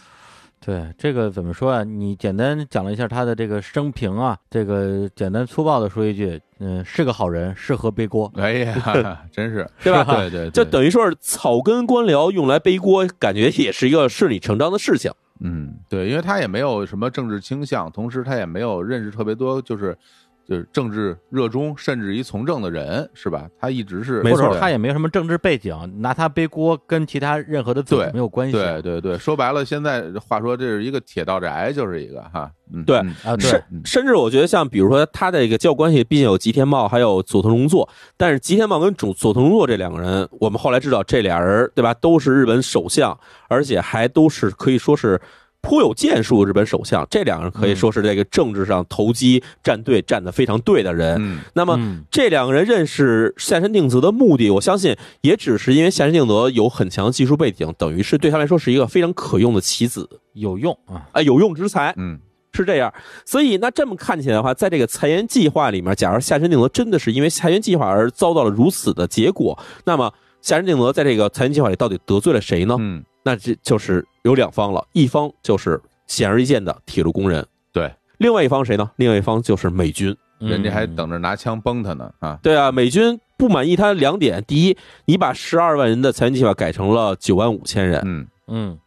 [0.61, 1.84] 对这个怎么说啊？
[1.84, 8.30] 你简单讲了一下他的这个生平啊，这个简单粗暴的说一句，嗯，是个好人，适合背锅。
[8.36, 15.11] 哎呀， 真是，对吧对 对，就等于说是草根官僚用来背锅，感觉也是一个顺理成章的事情。
[15.40, 19.96] 嗯，对，因为他也没有什么政治倾向，同时他也没有认识特别多，就是
[20.49, 23.46] 就是政治热衷，甚至于从政的人，是吧？
[23.61, 28.53] 他一直是，没错他也没什么政治背景，拿他背锅跟其他任何的组织对没有关系。
[28.55, 37.86] 对对对，说白了，现在话说这是一个铁道宅，就是一个哈，嗯，对嗯啊，对甚，甚至我觉得像比如说他的一个交友关系，毕竟有吉田茂还有佐藤荣作，
[38.16, 43.14] 但是吉田茂跟佐佐藤荣作这两个人，我们后来知道这俩人对吧，都是日本首相，
[43.49, 45.20] 而且还都是可以说是。
[45.61, 51.16] 颇有建树的日本首相，这两个人可以说是这个政治上投机站队站得非常对的人。
[51.18, 61.06] 嗯那么嗯这两个人认识下山定则的目的，我相信也只是因为下山定则有很强的技术背景，等于是对他来说是一个非常可用的棋子，有用啊。
[61.12, 61.92] 啊，有用之才。
[61.96, 62.20] 嗯
[62.54, 62.92] 是这样，
[63.24, 72.74] 所以那这么看起来的话，在这个裁员计划里面，假如夏山定则真的是因为裁员计划而遭到了如此的结果，那么夏山定则在这个裁员计划里到底得罪了谁呢？
[72.80, 78.91] 嗯，那这就是有两方了，一方就是显而易见的铁路工人，对，另外一方谁呢？
[78.97, 80.16] 另外一方就是美军。
[80.39, 88.79] 人家还嗯等着拿枪崩他呢啊，对啊，美军不满意他两点：第一，你把十二万人的裁员计划改成了九万五千人；嗯嗯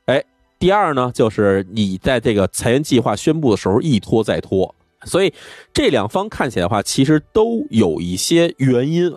[0.57, 4.73] 第二呢，就是你在这个裁员计划宣布的时候一拖再拖，
[5.03, 5.33] 所以
[5.71, 9.13] 这两方看起来的话，其实都有一些原因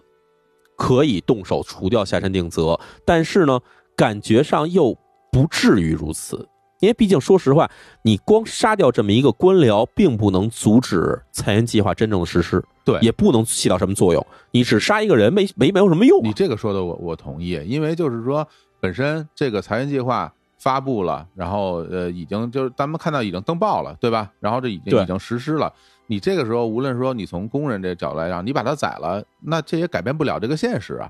[0.77, 3.61] 可以动手除掉下山定则，但是呢，
[3.95, 4.99] 感觉上又
[5.35, 6.49] 不至于如此。
[6.81, 7.69] 因为毕竟，说实话，
[8.03, 14.25] 你光杀掉这么一个官僚，并不能阻止裁员计划真正的实施，对也不能起到什么作用。
[14.51, 16.23] 你只杀一个人，没没没有什么用、啊。
[16.25, 18.47] 你这个说的我我同意，因为就是说
[18.81, 24.31] 本身这个裁员计划发布了，然后呃已经就是咱们看到已经登报了，对吧？
[24.39, 25.73] 然后这已经已经实施了。
[26.07, 31.09] 你这个时候无论说你从工人这角度来讲，你把它宰了，那这也改变不了这个现实啊。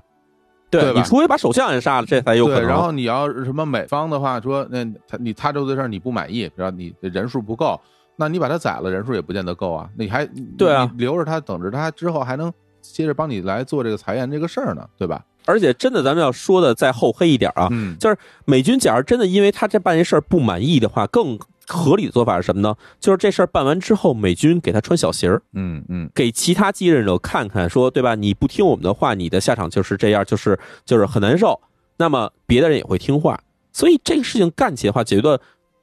[0.81, 2.69] 对吧你除非把首相也杀了，这才有可对，能。
[2.69, 7.79] 然后你要是什么美方的话说，那他你他州的事儿你不满意，然后你人数不够，
[8.15, 9.89] 那你把他宰了，人数也不见得够啊。
[9.97, 10.25] 你还
[10.57, 12.51] 对啊你留着他，等着他之后还能
[12.81, 15.23] 接着帮你来做这个裁员这个事儿呢，对吧？
[15.47, 21.37] 而且真的，咱们要说的再厚黑一点啊，嗯就是美军假如真的因为他这办这事儿不满意的话，更
[21.67, 22.75] 合理的做法是什么呢？
[22.99, 28.15] 就是这事儿办完之后，美军给他穿小鞋儿，嗯嗯给其他继任者看看，说对吧？
[28.15, 31.59] 你不听我们的话，你的下场就是这样，就是就是很难受。
[31.97, 33.39] 那么别的人也会听话，
[33.71, 35.39] 所以这个事情干起来的话，觉得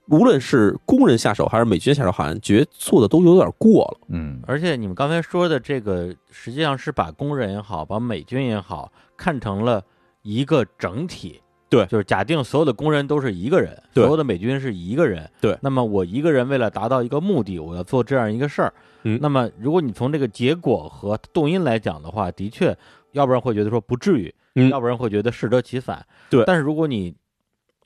[0.09, 4.07] 无论是工人下手还是美军下手，好像觉得做的都有点过了。
[4.09, 9.83] 嗯而且你们刚才说的这个，实际上是把工人也好，把美军也好，看成了
[10.23, 11.41] 一个整体。
[11.73, 11.87] 对。
[11.87, 15.29] 就是假定所有的工人都是一个人，所有的美军是一个人。
[15.41, 15.57] 对。
[15.63, 18.75] 那么我一个人为了达到一个目的，我要做这样一个事儿。
[19.05, 19.19] 嗯。
[19.23, 22.77] 那么如果你从这个结果和动因来讲的话，的确，
[23.13, 24.69] 要不然会觉得说不至于，嗯。
[24.69, 26.05] 要不然会觉得适得其反。
[26.29, 26.45] 对。
[26.47, 27.15] 但是如果你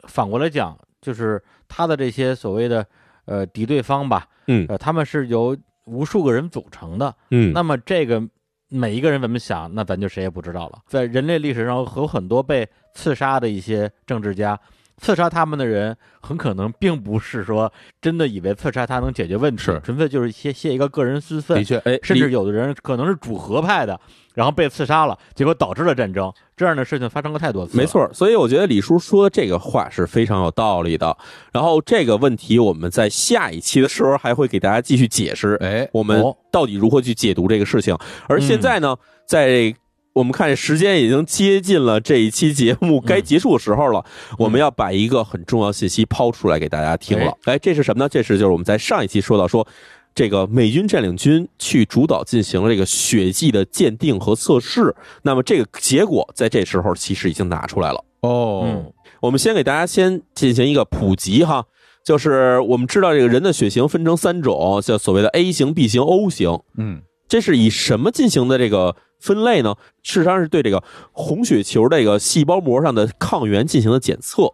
[0.08, 2.84] 反过来讲，就是他的这些所谓的
[3.26, 4.66] 呃敌对方吧，嗯。
[4.68, 8.20] 呃，他们是由无数个人组成的，嗯，那么这个
[8.68, 10.80] 每一个人怎么想，那咱就谁也不知道了。
[10.86, 14.58] 在人类历史上有很多被刺杀的一些政治家，
[15.00, 17.70] 刺杀他们的人很可能并不是说
[18.00, 21.64] 真的以为刺杀他能解决问题，是纯粹就是泄泄一个个人私愤的。
[21.64, 23.98] 确，哎，甚至有的人可能是主和派的，
[24.34, 26.32] 然后被刺杀了，结果导致了战争。
[26.56, 27.76] 这样的事情发生过太多次。
[27.76, 31.14] 没，错，所以我觉得李叔说的这个话是非常有道理的。
[31.52, 37.94] 然后这个问题我们在下一期的时候还会给大家继续解释，哎，我们哦到底如何去解读这个事情。
[38.26, 39.74] 而现在呢，在
[40.16, 44.02] 我们看时间已经接近了这一期节目该结束的时候了，
[44.38, 47.36] 我们要把一个很重要信息抛出来给大家听了。
[47.44, 48.08] 哎，这是什么呢？
[48.08, 49.66] 这是就是我们在上一期说到说。
[50.14, 58.02] 这个美军占领军去主导进行了这个血迹的鉴定和测试，那么这个结果在这时候其实已经拿出来了。
[58.22, 61.66] 哦嗯，我们先给大家先进行一个普及哈，
[62.02, 66.60] 就是我们知道这个人的血型分成三种，叫所谓的 A 型、B 型、O 型。
[66.78, 69.74] 嗯，这是以什么进行的这个分类呢？
[70.02, 74.52] 事实上是对这个红血球这个细胞膜上的抗原进行的检测，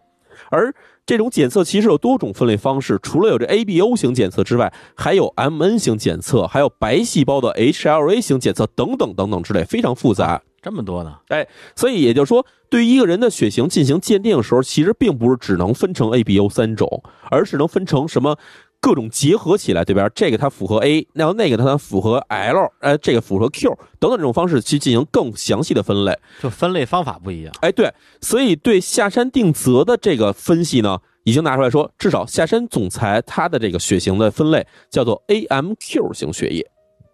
[0.49, 0.73] 而
[1.05, 10.41] 这种检测其实有多种分类方式，除了有这 ABO 型检测之外，还有 MN 型检测，还有白细胞的 HLA 型检测等等等等之类，非常复杂。
[10.61, 11.17] 这么多呢？
[11.27, 11.45] 哎
[11.75, 18.37] 所以也就是说，对于一个人的血型进行鉴定的时候，其实并不是只能分成 A、B、O 三种，而是能分成什么
[18.83, 20.09] 各种结合起来，对吧？
[20.13, 26.13] 这个它符合 A，然后那个它符合 L，呃，这个符合 Q 等等这种方式去进行更详细的分类。
[26.41, 27.53] 就分类方法不一样。
[27.61, 36.67] 哎，对，所以对下山定则的这个分析呢，已经拿出来说，至少下山总裁他的这个血型的分类叫做 AMQ 型血液。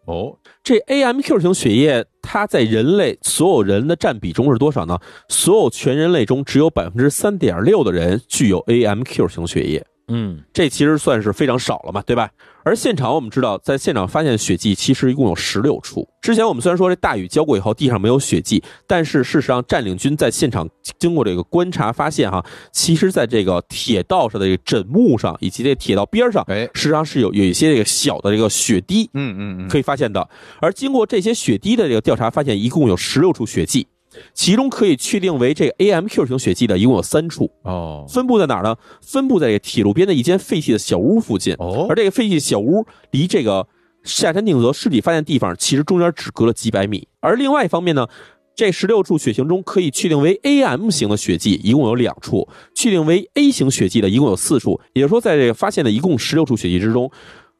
[0.08, 4.98] 哦，这 AMQ 型血液，它在人类所有人的占比中是多少呢？
[5.28, 12.30] 所有全人类中只有百分之三点六的人具有 AMQ 型血液，嗯，这其实算是非常少了嘛，对吧？
[12.64, 16.08] 而现场我们知道，在现场发现血迹其实一共有十六处。
[16.22, 20.68] 之前我们虽然说这大雨浇过以后地上没有血迹，但是事实上占领军在现场
[21.00, 29.10] 经过这个观察发现哈，其实在这个铁道上的这个枕木上以及这个铁道边上，哎，实际上是有有一些这个小的这个血滴。
[29.14, 30.30] 嗯嗯嗯，可以发现的。
[30.60, 33.88] 而经过这些血滴的这个调查，发现一共有十六处血迹，
[34.34, 38.76] 其中可以确定为这个 AMQ 型血迹的一共有三处，哦分布在哪儿呢？
[39.02, 41.54] 分布在这个铁路边的一间废弃的小屋附近。
[41.60, 43.68] 哦而，这个废弃小屋离这个
[44.04, 47.08] 下山定则尸体发现地方，其实中间只隔了几百米。
[47.20, 48.08] 而另外一方面呢，
[48.56, 54.80] 这十六处血型中可以确定为 AM 型的血迹一共有两处，确定为 A 型血迹的一共有四处。
[54.94, 57.12] 也就是说，在这个发现的一共十六处血迹之中，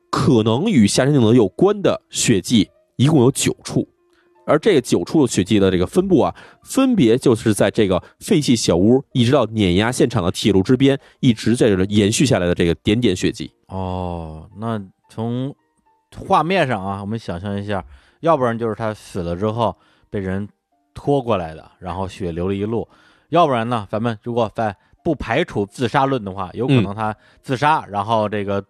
[0.10, 3.88] 可能与下山定则有关的血迹一共有九处。
[4.50, 13.52] 而这个九处血迹的这个分布啊，分别就是在这个废弃小屋，一直到碾压现场的铁路之边，一直在这延续下来的这个点点血迹。
[13.68, 15.56] 哦，那从
[16.18, 17.86] 画面上啊，我们想象一下，
[18.22, 19.76] 要不然就是他死了之后
[20.10, 20.50] 被人
[20.96, 22.82] 拖过来的，然后血流了一路；
[23.30, 28.64] 要不然呢，咱们如果在不排除自杀论的话，有可能他自杀，然后这个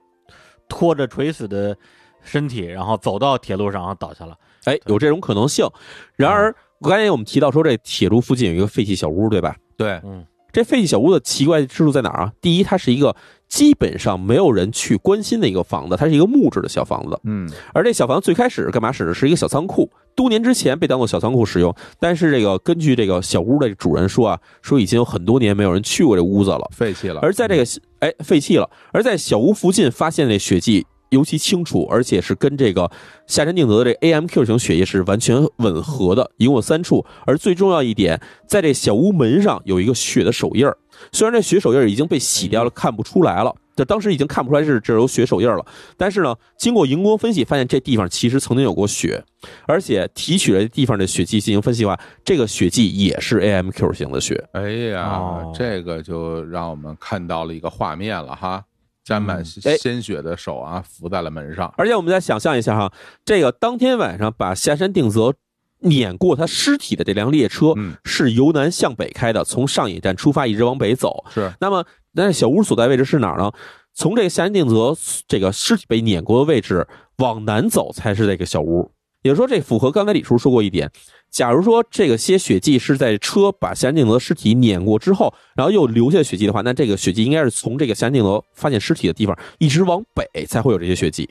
[0.68, 1.76] 拖着垂死的
[2.22, 4.38] 身体，然后走到铁路上，然后倒下了。
[4.70, 5.68] 哎，有这种可能性。
[6.16, 9.56] 然而，刚才我们提到说，这铁路附近有一个废弃小屋，对吧？
[9.76, 12.34] 对，嗯这废弃小屋的奇怪之处在哪儿啊？
[12.42, 13.16] 第一，它是一个
[13.48, 17.20] 基本上没有人去关心的一个房子，它是一个木质的小房子。
[17.24, 19.14] 嗯而这小房子最开始干嘛使的？
[19.14, 21.74] 是一个小仓库，多年之前被当做小仓库使用。
[22.00, 26.68] 但是这个根据这个小屋的主人说啊，说已经有很多年没有人去过这屋子了。
[26.76, 27.64] 废弃了，而在这个
[28.00, 32.90] 哎废弃了，而在小屋附近发现那血迹尤其清楚，而且是跟这个
[33.28, 37.06] 下山定则的这 AMQ 型血液是完全吻合的，一共有三处。
[37.26, 40.78] 而最重要一点，在这小屋门上有一个血的手印儿，
[41.12, 43.56] 虽然这血手印儿已经被洗掉了，看不出来了。
[43.76, 49.24] 这当时已经看不出来是这有血手印儿了，但是呢，经过荧光分析，发现这地方其实曾经有过血，
[49.66, 54.50] 而且提取了地方的血迹进行分析的话，这个血迹也是 AMQ 型的血。
[54.52, 58.62] 哎呀，哦这个就让我们看到了一个画面了哈，
[59.10, 61.74] 沾满哎鲜血的手啊，扶在了门上。
[61.76, 62.94] 而且我们再想象一下哈，
[63.26, 65.34] 这个当天晚上把下山定则
[65.80, 71.26] 碾过他尸体的这辆列车，嗯，是由南向北开的，从上野站出发，一直往北走。
[71.34, 73.52] 是，那么，那小屋所在位置是哪儿呢？
[73.96, 74.96] 从这个下山定则
[75.28, 76.88] 这个尸体被碾过的位置
[77.18, 78.92] 往南走，才是这个小屋。
[79.22, 80.90] 也就是说，这符合刚才李叔说过一点。
[81.30, 91.30] 假如说这个些血迹是在车把夏山定则尸体碾过之后，然后又留下血迹的话，那这个血迹应该是从这个夏山定则发现尸体的地方一直往北才会有这些血迹。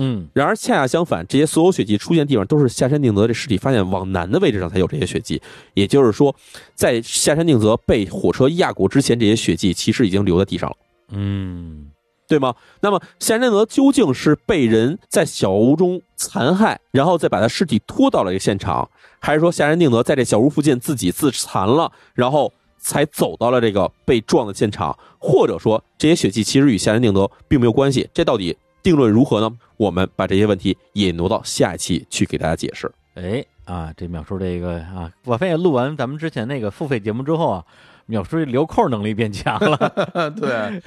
[0.00, 5.40] 嗯然而恰恰相反，这些所有血迹出现的地方都是夏山定则这尸体发现往南的位置上才有这些血迹。
[5.74, 6.34] 也就是说，
[6.74, 10.76] 在夏山定则被火车压过之前，这些血迹其实已经留在地上了。
[11.10, 11.90] 嗯，
[12.28, 12.54] 对吗？
[12.80, 24.96] 那么夏仁定则究竟是被人在小屋中残害，然后再把他尸体拖到了一个现场，还是说夏仁定德在这小屋附近自己自残了，然后才走到了这个被撞的现场？
[25.18, 28.08] 或者说这些血迹其实与夏仁定德并没有关系？
[28.12, 29.50] 这到底定论如何呢？
[29.78, 32.90] 我们把这些问题也挪到下一期去给大家解释。
[33.14, 37.64] 哎啊，这秒叔这个啊，我发现录完咱们之前那个付费节目之后啊，
[38.08, 39.76] 淼叔这留扣能力变强了，
[40.34, 40.82] 对，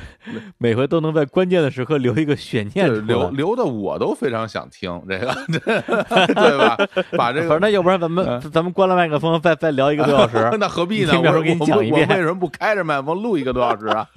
[0.57, 2.91] 每回都能在关键的时刻留一个悬念。
[3.05, 5.31] 留留的我都非常想听这个，
[6.33, 6.75] 对吧？
[7.15, 11.11] 把这个，那要不然咱们咱们关了麦克风，再再聊一个多小时， 那何必呢？
[11.11, 14.07] 听秒叔给你我讲一遍我为什么不开着麦克风录一个多小时啊？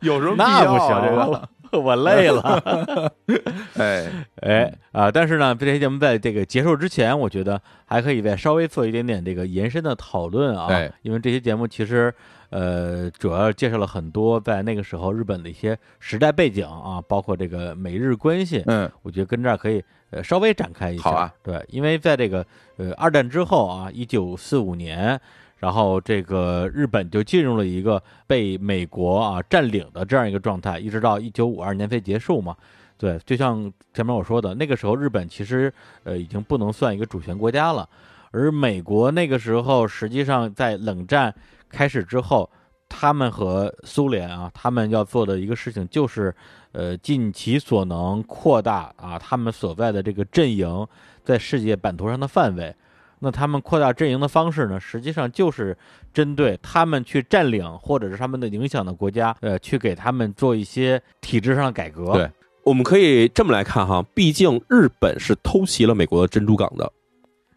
[0.00, 1.00] 有什么必那不要啊？
[1.04, 3.12] 这行个，，我累了。
[3.76, 4.10] 哎，
[4.42, 5.10] 哎啊！
[5.10, 10.66] 但是呢，这期节目在这个结束之前，我觉得还可以再稍微做一点点这个延伸的讨论啊。
[10.70, 12.12] 哎因为这期节目其实
[12.50, 18.62] 呃，主要介绍了很多在那个时候日本的一些时代背景啊，包括这个美日关系。
[18.66, 21.02] 嗯，我觉得跟这儿可以呃稍微展开一下。
[21.02, 22.46] 好啊，对，因为在这个
[22.76, 25.20] 呃二战之后啊，一九四五年，
[25.64, 32.54] 然后这个日本就进入了一个被美国啊占领的这样一个状态，一直到一九五二年才结束嘛。
[32.98, 37.88] 对，就像前面我说的，那个时候日本其实呃已经不能算一个主权国家了，
[38.30, 41.34] 而美国那个时候实际上在冷战
[41.70, 42.50] 开始之后，
[42.86, 46.34] 他们和苏联啊，他们要做的一个事情就是
[46.72, 50.86] 呃尽其所能扩大啊他们所在的这个阵营
[51.24, 52.76] 在世界版图上的范围。
[53.24, 55.76] 那他们扩大阵营的方式呢，实际上就是
[56.12, 62.12] 针对他们去占领或者是他们的影响的国家，呃，去给他们做一些体制上的改革。
[62.12, 62.30] 对
[62.62, 66.92] 我们可以这么来看哈，毕竟日本是偷袭了美国的珍珠港的，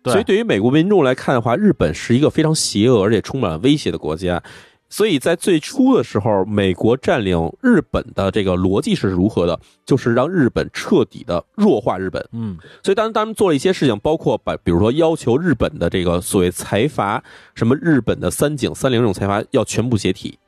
[0.01, 4.41] 对所以对于美国民众来看的话，日本是一个非常邪恶而且充满了威胁的国家。
[4.89, 9.59] 所以在最初的时候，美国占领日本的这个逻辑是如何的？
[9.85, 12.25] 就是让日本彻底的弱化日本。
[12.31, 17.21] 嗯，所以当他们做了一些事情，包括把比如说要求日本的这个所谓财阀，
[17.53, 20.39] 什么日本的三井、三菱这种财阀要全部解体，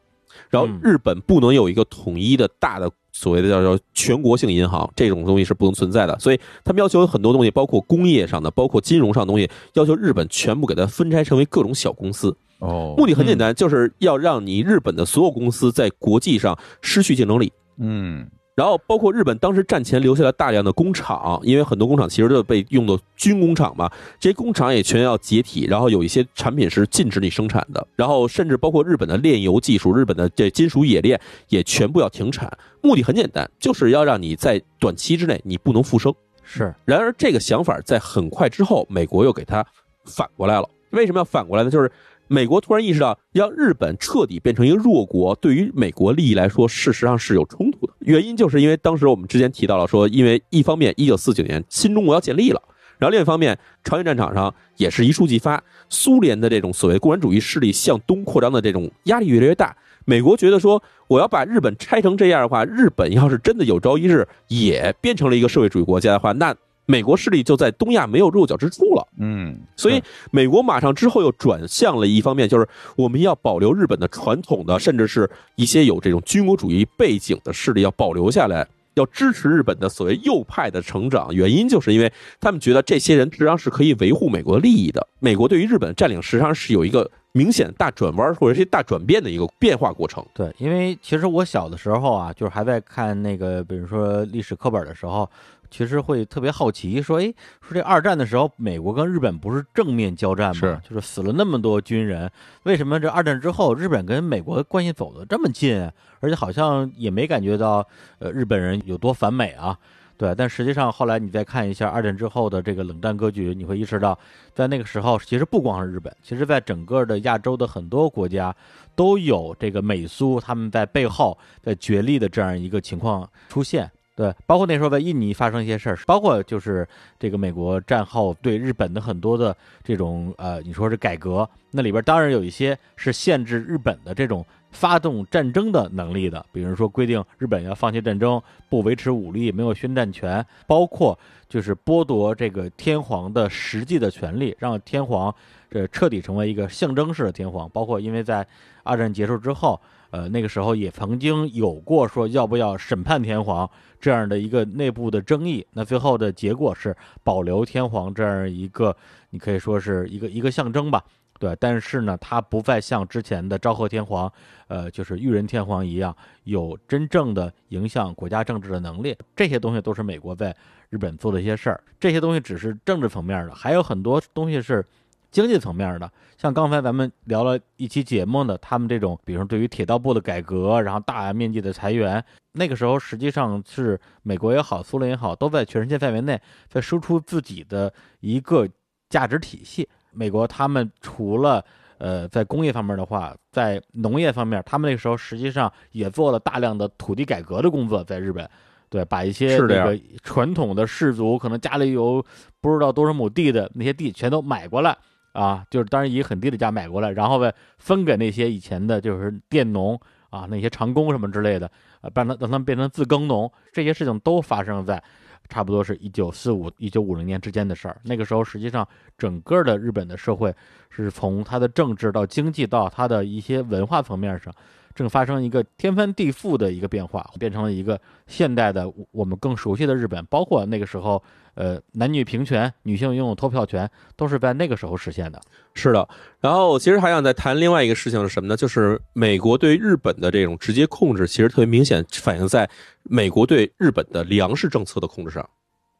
[0.50, 6.18] 然后嗯日本不能有一个统一的大的所谓的叫叫全国性银行，这种东西是不能存在的。
[6.18, 12.36] 所以他们要求很多东西，包括工业上的，包括金融上的东西，要求日本全部给它分拆成为各种小公司。
[12.60, 17.51] 哦，目的很简单，就是要让你日本的所有公司在国际上失去竞争力。
[17.78, 23.89] 嗯，然后包括日本当时战前留下了大量的工厂，因为很多工厂其实都被用作军工厂嘛，
[24.20, 32.51] 这些工厂也全要解体，然后有一些产品是禁止你生产的，然后甚至包括日本的炼油技术、日本的这金属冶炼也全部要停产。
[32.82, 36.14] 目的很简单，就是要让你在短期之内你不能复生。
[36.43, 39.66] 是，然而这个想法在很快之后，美国又给它
[40.03, 40.68] 反过来了。
[40.91, 41.70] 为什么要反过来呢？
[41.70, 41.91] 就是
[42.32, 47.94] 美国突然意识到，让日本彻底变成一个弱国，对于美国利益来说，事实上是有冲突的。
[48.02, 52.62] 原因就是因为当时我们之前提到了说，因为一方面，一九四九年新中国要建立了。
[53.00, 59.76] 然后另一方面，朝鲜战场上也是一触即发，苏联的这种所谓共产主义势力向东扩张的这种压力越来越大。
[60.06, 66.54] 美国觉得说，我要把日本拆成这样的话，日本要是真的有朝一日也变成了一个社会主义国家的话，那
[66.90, 69.08] 美国势力就在东亚没有落脚之处了。
[69.20, 81.32] 嗯，所以美国马上之后又转向了一方面，就是我们要保留日本的传统的，甚至是一些有这种军国主义背景的势力要保留下来，要支持日本的所谓右派的成长。
[81.32, 85.08] 原因就是因为他们觉得这些人实际上是可以维护美国利益的。
[85.20, 90.26] 美国对于日本的占领实际上是有一个明显大转弯或者是大转变的一个变化过程。
[90.34, 95.30] 对，因为其实我小的时候啊，就是还在看那个，比如说历史课本的时候，
[95.70, 100.53] 其实会特别好奇，说，哎，说这二战的时候，美国跟日本不是正面交战吗？
[100.53, 102.30] 是就是死了那么多军人，
[102.63, 105.91] 为什么这二战之后，日本跟美国关系走得这么近啊？
[106.20, 107.88] 而且好像也没感觉到，
[108.20, 109.78] 呃，日本人有多反美啊？
[110.17, 114.20] 对，但实际上后来你再看一下二战之后的这个冷战格局，你会意识到，
[114.53, 118.53] 在那个时候，其实不光是日本，其实在整个的亚洲的很多国家
[118.95, 123.89] 都有这个美苏他们在背后在角力的这样一个情况出现。
[124.20, 126.86] 对，包括那时候在印尼发生一些事儿，包括就是
[127.17, 141.17] 这个美国战后对日本的很多的这种呃，你说是改革，那里边当然有一些是限制日本的这种发动战争的能力的，比如说规定日本要放弃战争，不维持武力，没有宣战权，包括
[141.47, 145.34] 就是剥夺这个天皇的实际的权利，让天皇
[145.72, 148.45] 这彻底成为一个象征式的天皇，包括因为在
[148.84, 149.80] 二战结束之后。
[150.12, 155.66] 呃，那个时候也曾经有过说要不要审判天皇这样的一个内部的争议。
[155.74, 158.95] 那最后的结果是保留天皇这样一个，
[159.30, 161.03] 你可以说是一个一个象征吧。
[161.39, 164.30] 对，但是呢，它不再像之前的昭和天皇，
[164.68, 169.16] 呃，就是裕仁天皇一样，有真正的影响国家政治的能力。
[169.38, 170.53] 这些东西都是美国在
[170.89, 174.86] 日本做的一些事儿，这些东西只是政治层面的，还有很多东西是
[175.32, 176.12] 经济层面的。
[176.38, 182.24] 像刚才咱们聊了一期节目的，他们这种，比如说对于铁道部的改革，然后大面积的裁员，
[182.54, 188.68] 那个时候实际上是美国也好，苏联也好，都在全世界范围内在输出自己的一个
[189.10, 189.88] 价值体系。
[190.12, 191.64] 美国他们除了
[191.98, 198.50] 呃在工业方面的话，在农业方面，他们那个时候实际上也做了大量的土地改革的工作，在日本，
[198.90, 202.26] 对，把一些这个传统的氏族可能家里有
[202.62, 204.98] 不知道多少亩地的那些地全都买过来
[205.32, 210.00] 啊，就是当然以很低的价买过来，然后呗分给那些以前的就是佃农
[210.30, 211.70] 啊那些长工什么之类的，
[212.02, 215.02] 啊，让他让他们变成自耕农，这些事情都发生在。
[215.48, 218.00] 差不多是一九四五、一九五零年之间的事儿。
[218.04, 220.54] 那个时候，实际上整个的日本的社会
[220.92, 224.54] 是从它的政治到经济到它的一些文化层面上，
[224.96, 230.26] 正发生一个天翻地覆的一个变化，变成了一个现代的我们更熟悉的日本。
[230.26, 231.22] 包括那个时候，
[231.54, 235.42] 呃，男女平权，女性拥有投票权，都是在那个时候实现的。
[235.74, 236.08] 是的，
[236.40, 238.58] 然后其实还想再谈另外一个事情是什么呢？
[238.58, 242.70] 就是美国对日本的这种直接控制，其实特别明显反映在
[243.04, 245.50] 美国对日本的粮食政策的控制上。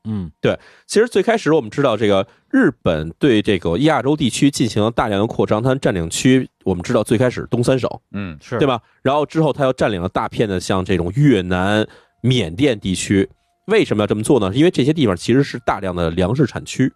[0.06, 8.68] 嗯对其实最开始我们知道，这个日本对这个亚洲地区进行了大量的扩张，它占领区我们知道最开始东三省，嗯是对？
[8.68, 8.82] 吧？
[9.02, 11.88] 然后之后它又占领了大片的像这种越南、
[12.22, 13.30] 缅甸地区。
[13.68, 14.52] 为什么要这么做呢？
[14.56, 16.92] 因为这些地方其实是大量的粮食产区。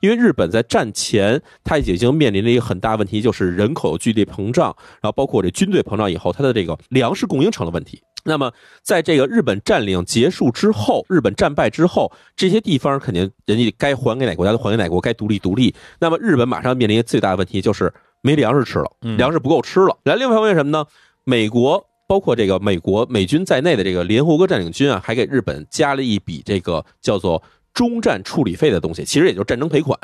[0.00, 8.02] 因为日本在战前，它已经面临了一个很大问题，就是人口剧烈膨胀，然后包括这军队膨胀以后，它的这个粮食供应成了问题。
[8.26, 8.52] 那么，
[8.82, 15.74] 在这个日本占领结束之后，日本战败之后，这些地方肯定人家该还给哪个国家就还给哪个国，该独立独立。
[16.00, 19.96] 那么，日本马上面临最大的问题就是没粮食吃了，嗯粮食不够吃了。
[20.04, 20.84] 来，另外一方面是什么呢？
[21.24, 29.98] 美国包括这个美国美军在内的这个联合国占领军啊，还给日本加了一笔这个叫做中战处理费的东西，其实也就是战争赔款。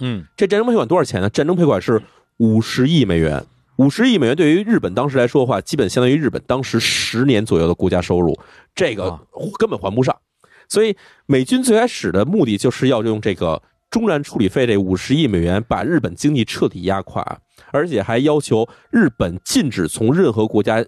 [0.00, 1.28] 嗯这战争赔款多少钱呢？
[1.28, 2.00] 战争赔款是
[2.36, 3.44] 五十亿美元。
[3.78, 8.36] 五十亿美元对于日本当时来说的话，基本相当于日本当时十年左右的国家收入，
[8.74, 9.20] 这个啊
[9.56, 10.16] 根本还不上。
[10.68, 17.38] 所以美军最开始的目的就是要用这个中燃处理费这五十亿美元，把日本经济彻底压垮，
[17.70, 20.84] 而且还要求日本禁止从任何国家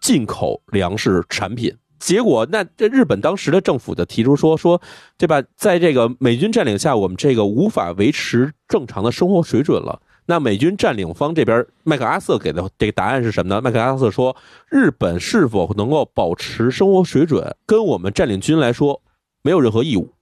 [0.00, 1.74] 进口粮食产品。
[1.98, 4.80] 结果，那这日本当时的政府就提出说说，
[5.18, 5.42] 对吧？
[5.56, 10.00] 在这个美军占领下，我们这个无法维持正常的生活水准了。
[10.30, 13.62] 那美军占领方这边，麦克阿瑟给的这个答案是什么呢？
[13.62, 14.36] 麦克阿瑟说，
[14.68, 19.00] 日本是否能够保持生活水准，跟我们占领军来说
[19.42, 20.12] 没有任何义务。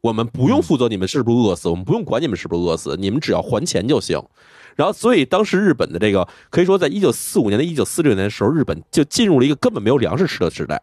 [0.00, 4.18] 我们不用负责你们是不是饿死，我们不用管你们是不是饿死，你们只要还钱就行。
[4.76, 10.80] 然后，所以当时日本的这个可以说，在一九四五年的一九四六年的时候，日本就进入了一个根本没有粮食吃的时代。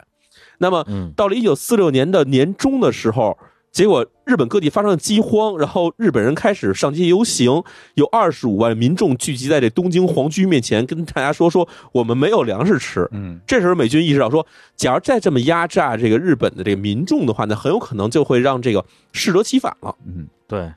[0.59, 3.35] 那么，嗯到了一九四六年的年中的时候，
[3.71, 7.63] 结果日本各地发生了饥荒，然后日本人开始上街游行，
[7.93, 13.07] 有二十五万民众聚集在这东京皇居面前，跟大家说说我们没有粮食吃。
[13.11, 14.45] 嗯这时候美军意识到说，
[14.75, 19.95] 假如再这么压榨这个日本的这个民众的话，那很有可能就会让这个适得其反了。
[20.07, 20.71] 嗯对，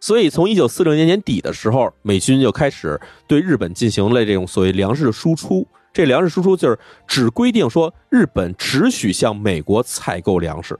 [0.00, 5.64] 所以从一九四六年年底的时候，美军就开始对日本进行了这种所谓粮食的输出。
[5.92, 10.76] 这粮食输出就是只规定说，日本只许向美国采购粮食。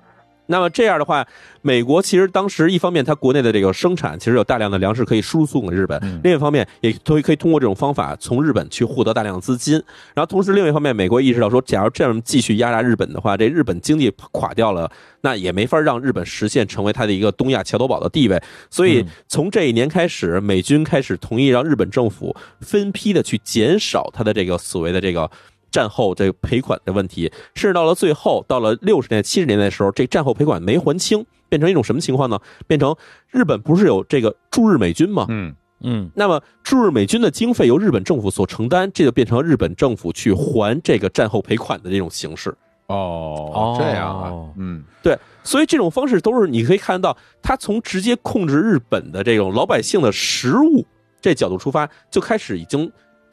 [0.46, 1.26] 那么这样的话，
[1.62, 9.74] 美国其实当时一方面它国内的这个生产其实有大量的粮食可以输送给日本，嗯另一方面也都可以通过这种方法从日本去获得大量的资金。
[10.14, 14.90] 然后同时另一方面，美国意识到说，假如这样继续压榨日本的话，这日本经济垮掉了，
[15.20, 18.42] 那也没法让日本实现成为它的一个东亚桥头堡的地位。
[18.68, 25.30] 所以嗯从这一年开始，美军开始同意让日本政府分批的去减少它的这个所谓的这个。
[25.72, 32.38] 战后这个赔款的问题，甚至到了最后，到了六十年、七十年代的时候，这战后赔款没还清，变成一种什么情况呢？
[32.68, 32.94] 变成
[33.30, 35.26] 日本不是有这个驻日美军吗？
[35.30, 35.52] 嗯
[35.84, 42.54] 嗯那么驻日美军的经费由日本政府所承担，这就变成日本政府去还这个战后赔款的这种形式。
[42.88, 50.84] 哦，这样啊哦，嗯对，所以这种方式都是你可以看到，他从直接控制日本的这种老百姓的食物
[51.20, 52.92] 这角度出发，就开始已经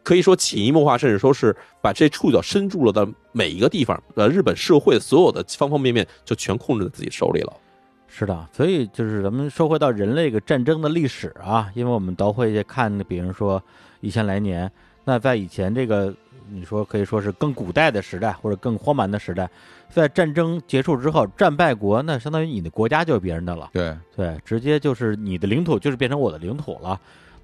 [0.10, 7.54] 可以说潜移默化，甚至说是把这触角伸入了的每一个地方，呃，日本社会所有的方方面面就全控制在自己手里了。
[8.08, 13.64] 是的，所以就是咱们说回到人类这个战争的历史啊，因为我们都会看，比如说
[14.02, 14.72] 一千来年，
[15.06, 16.12] 那在以前这个
[16.50, 19.48] 你说可以说是更古代的时代或者更荒蛮的时代，
[19.92, 27.00] 在战争结束之后，战败国那相当于你的国家就是别人的了，对，对，直接就是你的领土就是变成我的领土了。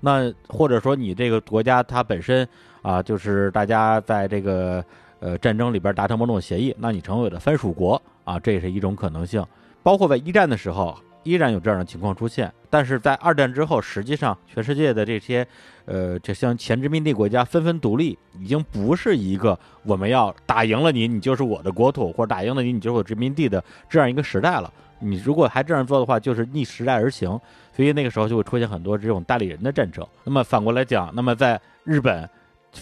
[0.05, 2.47] 那或者说你这个国家它本身
[2.83, 4.85] 啊，就是大家在这个
[5.19, 9.43] 呃战争里边达成某种协议，那你成为了藩属国啊，这也是一种可能性。
[9.81, 12.53] 包括在一战的时候，依然有这样的情况出现。
[12.69, 15.47] 但是在二战之后，实际上全世界的这些
[15.85, 24.71] 呃，这像前殖民地国家纷纷独立，已经不是一个我们要打赢了你，你就是我的国土，或者打赢了你，你就是我殖民地的这样一个时代了。
[24.99, 27.39] 你如果还这样做的话，就是逆时代而行，
[27.75, 30.05] 所以那个时候就会出现很多这种代理人的战争。
[30.23, 32.29] 那么反过来讲，那么在日本，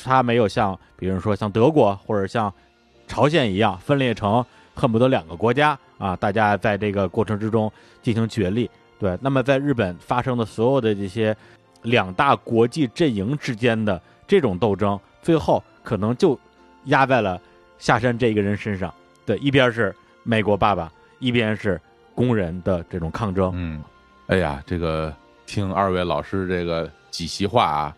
[0.03, 2.53] 它没有像比如说像德国或者像
[3.07, 4.45] 朝鲜一样分裂成
[4.75, 7.71] 恨不得两个国家啊，大家在这个过程之中
[8.01, 8.69] 进行角力。
[8.99, 11.35] 对，那么在日本发生的所有的这些
[11.81, 16.39] 两大国际阵营之间的这种斗争，最后可能就
[16.85, 17.41] 压在了
[17.77, 18.93] 下山这一个人身上。
[19.25, 21.81] 对，一边是美国爸爸，一边是。
[22.15, 23.81] 工人的这种抗争，嗯，
[24.27, 25.13] 哎呀，这个
[25.45, 27.95] 听二位老师这个几席话啊，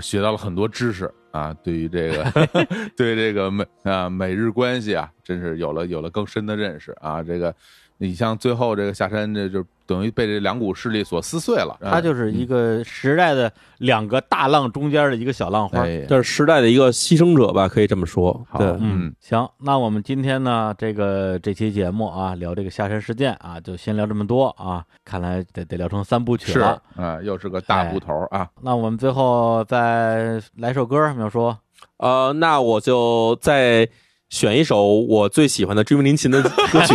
[0.00, 2.48] 学到了很多知识啊，对于这个
[2.96, 7.54] 对这个美啊美日关系啊，真是有了有了更深的认识啊，这个。
[7.98, 11.78] 你像最后这个下山，这就等于被这两股势力所撕碎了。
[11.80, 18.44] 它就是一个时代的两个大浪中间的一个小浪花，这是时代的一个牺牲者吧，可以这么说。
[18.58, 24.84] 对，嗯，行，那我们今天呢，这个这期节目啊，聊这个下山事件啊，就先聊这么多啊。
[25.04, 28.48] 看来得得聊成三部曲了，啊，又是个大部头啊。
[28.60, 31.54] 那我们最后再来首歌，苗叔。
[31.98, 33.88] 呃，那我就再。
[34.34, 36.42] 选一首我最喜欢的追梦林琴的
[36.72, 36.94] 歌曲，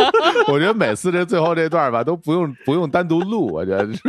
[0.48, 4.00] 我觉得每次这最后这段吧都不用不用单独录，我觉得是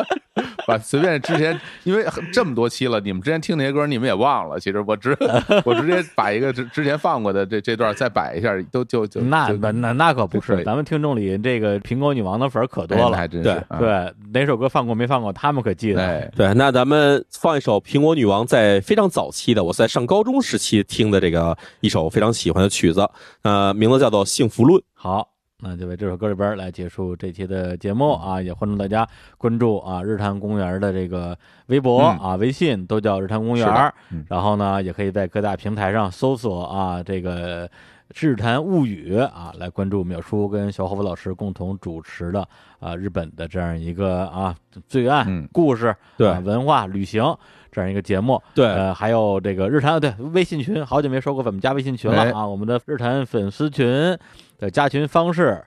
[0.66, 5.14] 把随便之前因为这么多期了，你们之前听那些歌你们也忘了，其实我直
[5.62, 16.32] 我直接把一个之之前放过的这这段再摆一下，都就就那那那可不是，咱们听众里这个苹果女王的粉可多了，对对，哪首歌放过没放过，他们可记得。
[16.34, 22.21] 对，那咱们放一首苹果女王在非常早期的，我在上高中时期听的这个一首非。
[22.22, 23.10] 非常喜欢的曲子，
[23.42, 24.80] 呃，名字叫做《幸福论》。
[24.94, 25.28] 好，
[25.58, 28.40] 那就为这首歌里边来结束这期的节目啊！
[28.40, 29.04] 也欢迎大家
[29.36, 31.36] 关注啊日坛公园的这个
[31.66, 33.92] 微博啊、微信，都叫日坛公园。
[34.28, 37.68] 然后呢，也可以在各大平台上搜索啊这个
[38.14, 42.46] 日坛物语啊，来关注淼叔跟小伙子老师共同主持的
[42.78, 44.54] 啊日本的这样一个啊
[44.86, 47.36] 罪案故事、对文化旅行。
[47.72, 54.16] 这样一个节目，对，呃，还有这个日坛，对，微信群，好久没说过怎么加微信群了啊，我们的日坛粉丝群
[54.58, 55.64] 的加群方式。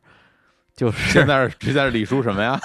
[0.76, 2.60] 就是现在是现在是李叔什么呀？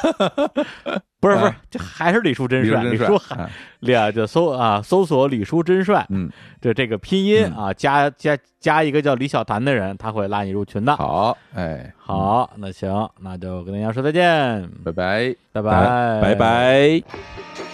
[1.20, 2.82] 不是不是，这还是李叔真帅。
[2.82, 3.48] 李叔还
[3.78, 6.04] 俩就搜啊，搜索李叔真帅。
[6.08, 6.28] 嗯，
[6.60, 10.96] 这这个拼音啊，加加加一个叫李小谭的人，他会拉你入群的。
[10.96, 17.69] 好，哎，好，那行，那就跟大家说再见，拜拜，拜拜，拜拜。